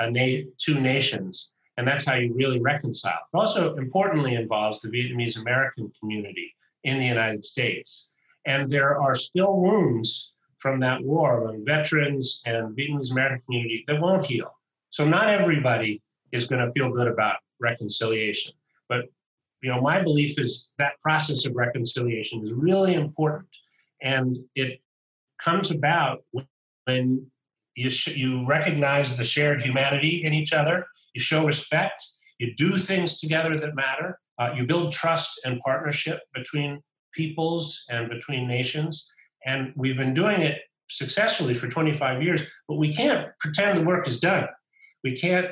na- 0.00 0.42
two 0.58 0.80
nations, 0.80 1.52
and 1.76 1.86
that's 1.86 2.04
how 2.04 2.16
you 2.16 2.34
really 2.34 2.60
reconcile. 2.60 3.20
It 3.32 3.36
also 3.36 3.76
importantly 3.76 4.34
involves 4.34 4.80
the 4.80 4.88
Vietnamese 4.88 5.40
American 5.40 5.92
community 6.00 6.54
in 6.84 6.98
the 6.98 7.06
United 7.06 7.44
States. 7.44 8.16
And 8.44 8.68
there 8.68 9.00
are 9.00 9.14
still 9.14 9.60
wounds 9.60 10.34
from 10.62 10.78
that 10.80 11.02
war 11.02 11.42
among 11.42 11.64
veterans 11.66 12.42
and 12.46 12.76
Vietnamese 12.76 13.10
American 13.10 13.42
community 13.46 13.84
that 13.88 14.00
won't 14.00 14.24
heal. 14.24 14.50
So 14.90 15.04
not 15.04 15.28
everybody 15.28 16.00
is 16.30 16.46
going 16.46 16.64
to 16.64 16.72
feel 16.72 16.92
good 16.92 17.08
about 17.08 17.36
reconciliation. 17.60 18.52
But 18.88 19.06
you 19.62 19.70
know, 19.70 19.80
my 19.80 20.02
belief 20.02 20.38
is 20.38 20.74
that 20.78 20.92
process 21.02 21.44
of 21.46 21.54
reconciliation 21.54 22.42
is 22.42 22.52
really 22.52 22.94
important, 22.94 23.48
and 24.00 24.38
it 24.54 24.80
comes 25.38 25.70
about 25.70 26.20
when 26.84 27.26
you 27.74 27.90
sh- 27.90 28.16
you 28.16 28.46
recognize 28.46 29.16
the 29.16 29.24
shared 29.24 29.62
humanity 29.62 30.24
in 30.24 30.32
each 30.32 30.52
other, 30.52 30.86
you 31.14 31.20
show 31.20 31.46
respect, 31.46 32.02
you 32.38 32.54
do 32.56 32.76
things 32.76 33.20
together 33.20 33.58
that 33.58 33.74
matter, 33.74 34.18
uh, 34.38 34.50
you 34.56 34.66
build 34.66 34.92
trust 34.92 35.40
and 35.44 35.60
partnership 35.60 36.20
between 36.34 36.80
peoples 37.14 37.84
and 37.88 38.08
between 38.08 38.48
nations, 38.48 39.12
and 39.46 39.72
we've 39.76 39.96
been 39.96 40.14
doing 40.14 40.42
it 40.42 40.60
successfully 40.88 41.54
for 41.54 41.68
25 41.68 42.22
years. 42.22 42.42
But 42.68 42.76
we 42.76 42.92
can't 42.92 43.28
pretend 43.40 43.78
the 43.78 43.84
work 43.84 44.06
is 44.06 44.20
done. 44.20 44.46
We 45.02 45.16
can't 45.16 45.48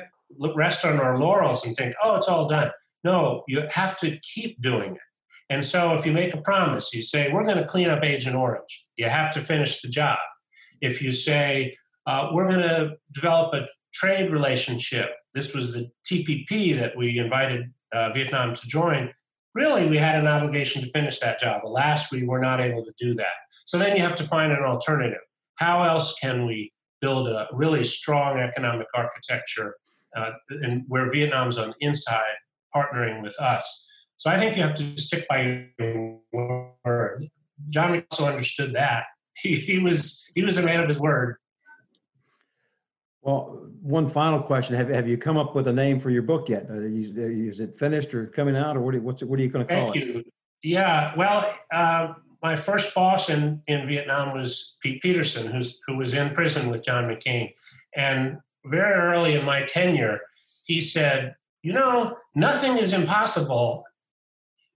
rest 0.55 0.85
on 0.85 0.99
our 0.99 1.19
laurels 1.19 1.65
and 1.65 1.75
think, 1.75 1.93
oh, 2.03 2.15
it's 2.15 2.27
all 2.27 2.47
done 2.47 2.71
no, 3.03 3.43
you 3.47 3.63
have 3.71 3.99
to 3.99 4.17
keep 4.19 4.61
doing 4.61 4.95
it. 4.95 5.01
And 5.49 5.65
so 5.65 5.95
if 5.95 6.05
you 6.05 6.13
make 6.13 6.33
a 6.33 6.41
promise, 6.41 6.93
you 6.93 7.01
say, 7.01 7.31
we're 7.31 7.43
going 7.43 7.57
to 7.57 7.65
clean 7.65 7.89
up 7.89 8.03
Agent 8.03 8.35
Orange, 8.35 8.87
you 8.95 9.09
have 9.09 9.31
to 9.31 9.39
finish 9.39 9.81
the 9.81 9.89
job. 9.89 10.17
If 10.79 11.01
you 11.01 11.11
say, 11.11 11.75
uh, 12.05 12.29
we're 12.31 12.47
going 12.47 12.61
to 12.61 12.93
develop 13.13 13.53
a 13.53 13.67
trade 13.93 14.31
relationship, 14.31 15.09
this 15.33 15.53
was 15.53 15.73
the 15.73 15.89
TPP 16.09 16.77
that 16.79 16.95
we 16.95 17.19
invited 17.19 17.71
uh, 17.91 18.11
Vietnam 18.13 18.53
to 18.53 18.67
join. 18.67 19.11
Really, 19.53 19.89
we 19.89 19.97
had 19.97 20.19
an 20.19 20.27
obligation 20.27 20.81
to 20.81 20.89
finish 20.89 21.19
that 21.19 21.39
job. 21.39 21.65
Alas, 21.65 22.11
we 22.11 22.23
were 22.25 22.39
not 22.39 22.61
able 22.61 22.85
to 22.85 22.93
do 22.97 23.13
that. 23.15 23.33
So 23.65 23.77
then 23.77 23.95
you 23.95 24.01
have 24.01 24.15
to 24.15 24.23
find 24.23 24.51
an 24.51 24.63
alternative. 24.63 25.19
How 25.55 25.83
else 25.83 26.17
can 26.19 26.45
we 26.45 26.71
build 27.01 27.27
a 27.27 27.47
really 27.51 27.83
strong 27.83 28.39
economic 28.39 28.87
architecture 28.95 29.75
uh, 30.15 30.31
and 30.49 30.83
where 30.87 31.11
Vietnam's 31.11 31.57
on 31.57 31.69
the 31.69 31.85
inside 31.85 32.35
partnering 32.75 33.21
with 33.21 33.37
us. 33.39 33.89
So 34.17 34.29
I 34.29 34.37
think 34.37 34.55
you 34.55 34.63
have 34.63 34.75
to 34.75 34.83
stick 34.99 35.25
by 35.27 35.67
your 35.79 36.19
word. 36.31 37.29
John 37.69 38.03
also 38.11 38.25
understood 38.25 38.73
that. 38.75 39.05
He, 39.41 39.55
he 39.55 39.79
was 39.79 40.29
he 40.35 40.43
was 40.43 40.59
a 40.59 40.61
man 40.61 40.81
of 40.81 40.87
his 40.87 40.99
word. 40.99 41.37
Well, 43.23 43.60
one 43.81 44.07
final 44.07 44.41
question: 44.41 44.75
Have 44.75 44.89
Have 44.89 45.07
you 45.07 45.17
come 45.17 45.37
up 45.37 45.55
with 45.55 45.67
a 45.67 45.73
name 45.73 45.99
for 45.99 46.09
your 46.09 46.21
book 46.21 46.49
yet? 46.49 46.67
Is 46.69 47.59
it 47.59 47.77
finished 47.77 48.13
or 48.13 48.27
coming 48.27 48.55
out, 48.55 48.77
or 48.77 48.81
what? 48.81 48.95
Are, 48.95 49.01
what's 49.01 49.23
what 49.23 49.39
are 49.39 49.43
you 49.43 49.49
going 49.49 49.65
to 49.65 49.73
call 49.73 49.91
Thank 49.91 49.95
it? 49.95 50.13
Thank 50.13 50.25
you. 50.25 50.31
Yeah. 50.63 51.13
Well, 51.17 51.53
uh, 51.73 52.13
my 52.43 52.55
first 52.55 52.93
boss 52.93 53.29
in 53.29 53.61
in 53.67 53.87
Vietnam 53.87 54.33
was 54.37 54.77
Pete 54.81 55.01
Peterson, 55.01 55.51
who's 55.51 55.79
who 55.87 55.97
was 55.97 56.13
in 56.13 56.33
prison 56.33 56.69
with 56.69 56.83
John 56.83 57.05
McCain, 57.05 57.53
and 57.95 58.37
very 58.65 58.93
early 58.93 59.33
in 59.33 59.45
my 59.45 59.63
tenure, 59.63 60.19
he 60.65 60.79
said, 60.79 61.35
"You 61.63 61.73
know, 61.73 62.17
nothing 62.35 62.77
is 62.77 62.93
impossible 62.93 63.85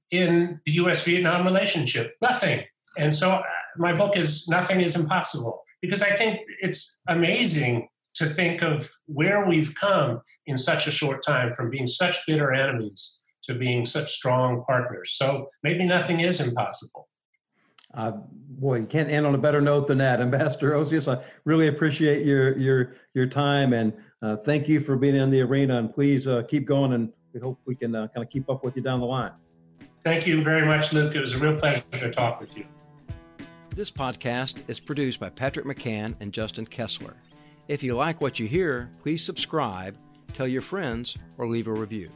in 0.09 0.61
the 0.65 0.71
U.S. 0.73 1.03
Vietnam 1.03 1.45
relationship. 1.45 2.15
Nothing." 2.21 2.63
And 2.97 3.13
so, 3.13 3.31
uh, 3.31 3.43
my 3.77 3.93
book 3.93 4.17
is 4.17 4.47
"Nothing 4.47 4.81
is 4.81 4.95
Impossible." 4.95 5.61
Because 5.81 6.01
I 6.01 6.09
think 6.11 6.39
it's 6.61 7.01
amazing 7.07 7.89
to 8.15 8.25
think 8.25 8.61
of 8.61 8.89
where 9.05 9.45
we've 9.45 9.73
come 9.75 10.21
in 10.45 10.57
such 10.57 10.87
a 10.87 10.91
short 10.91 11.23
time 11.23 11.51
from 11.53 11.69
being 11.69 11.87
such 11.87 12.17
bitter 12.25 12.53
enemies 12.53 13.23
to 13.43 13.53
being 13.53 13.85
such 13.85 14.11
strong 14.11 14.63
partners. 14.65 15.13
So 15.13 15.47
maybe 15.63 15.85
nothing 15.85 16.21
is 16.21 16.41
impossible. 16.41 17.07
Uh, 17.93 18.11
boy, 18.11 18.79
you 18.79 18.85
can't 18.85 19.09
end 19.09 19.25
on 19.25 19.35
a 19.35 19.37
better 19.37 19.61
note 19.61 19.87
than 19.87 19.99
that, 19.99 20.19
Ambassador 20.21 20.71
Osius. 20.73 21.07
I 21.07 21.23
really 21.45 21.67
appreciate 21.67 22.25
your 22.25 22.57
your 22.57 22.95
your 23.13 23.27
time 23.27 23.73
and 23.73 23.93
uh, 24.25 24.35
thank 24.37 24.67
you 24.67 24.79
for 24.79 24.95
being 24.95 25.15
in 25.15 25.29
the 25.29 25.41
arena. 25.41 25.77
And 25.77 25.93
please 25.93 26.27
uh, 26.27 26.41
keep 26.47 26.65
going, 26.65 26.93
and 26.93 27.13
we 27.33 27.39
hope 27.39 27.59
we 27.65 27.75
can 27.75 27.93
uh, 27.93 28.07
kind 28.07 28.25
of 28.25 28.29
keep 28.31 28.49
up 28.49 28.63
with 28.63 28.75
you 28.75 28.81
down 28.81 28.99
the 28.99 29.05
line. 29.05 29.31
Thank 30.03 30.25
you 30.25 30.43
very 30.43 30.65
much, 30.65 30.93
Luke. 30.93 31.15
It 31.15 31.19
was 31.19 31.33
a 31.33 31.39
real 31.39 31.57
pleasure 31.57 31.83
to 31.91 32.09
talk 32.09 32.39
with 32.39 32.57
you. 32.57 32.65
This 33.69 33.91
podcast 33.91 34.69
is 34.69 34.79
produced 34.79 35.19
by 35.19 35.29
Patrick 35.29 35.65
McCann 35.65 36.15
and 36.19 36.31
Justin 36.31 36.65
Kessler. 36.65 37.15
If 37.67 37.81
you 37.81 37.95
like 37.95 38.21
what 38.21 38.39
you 38.39 38.47
hear, 38.47 38.91
please 39.01 39.23
subscribe, 39.23 39.97
tell 40.33 40.47
your 40.47 40.61
friends, 40.61 41.17
or 41.39 41.47
leave 41.47 41.67
a 41.67 41.73
review. 41.73 42.11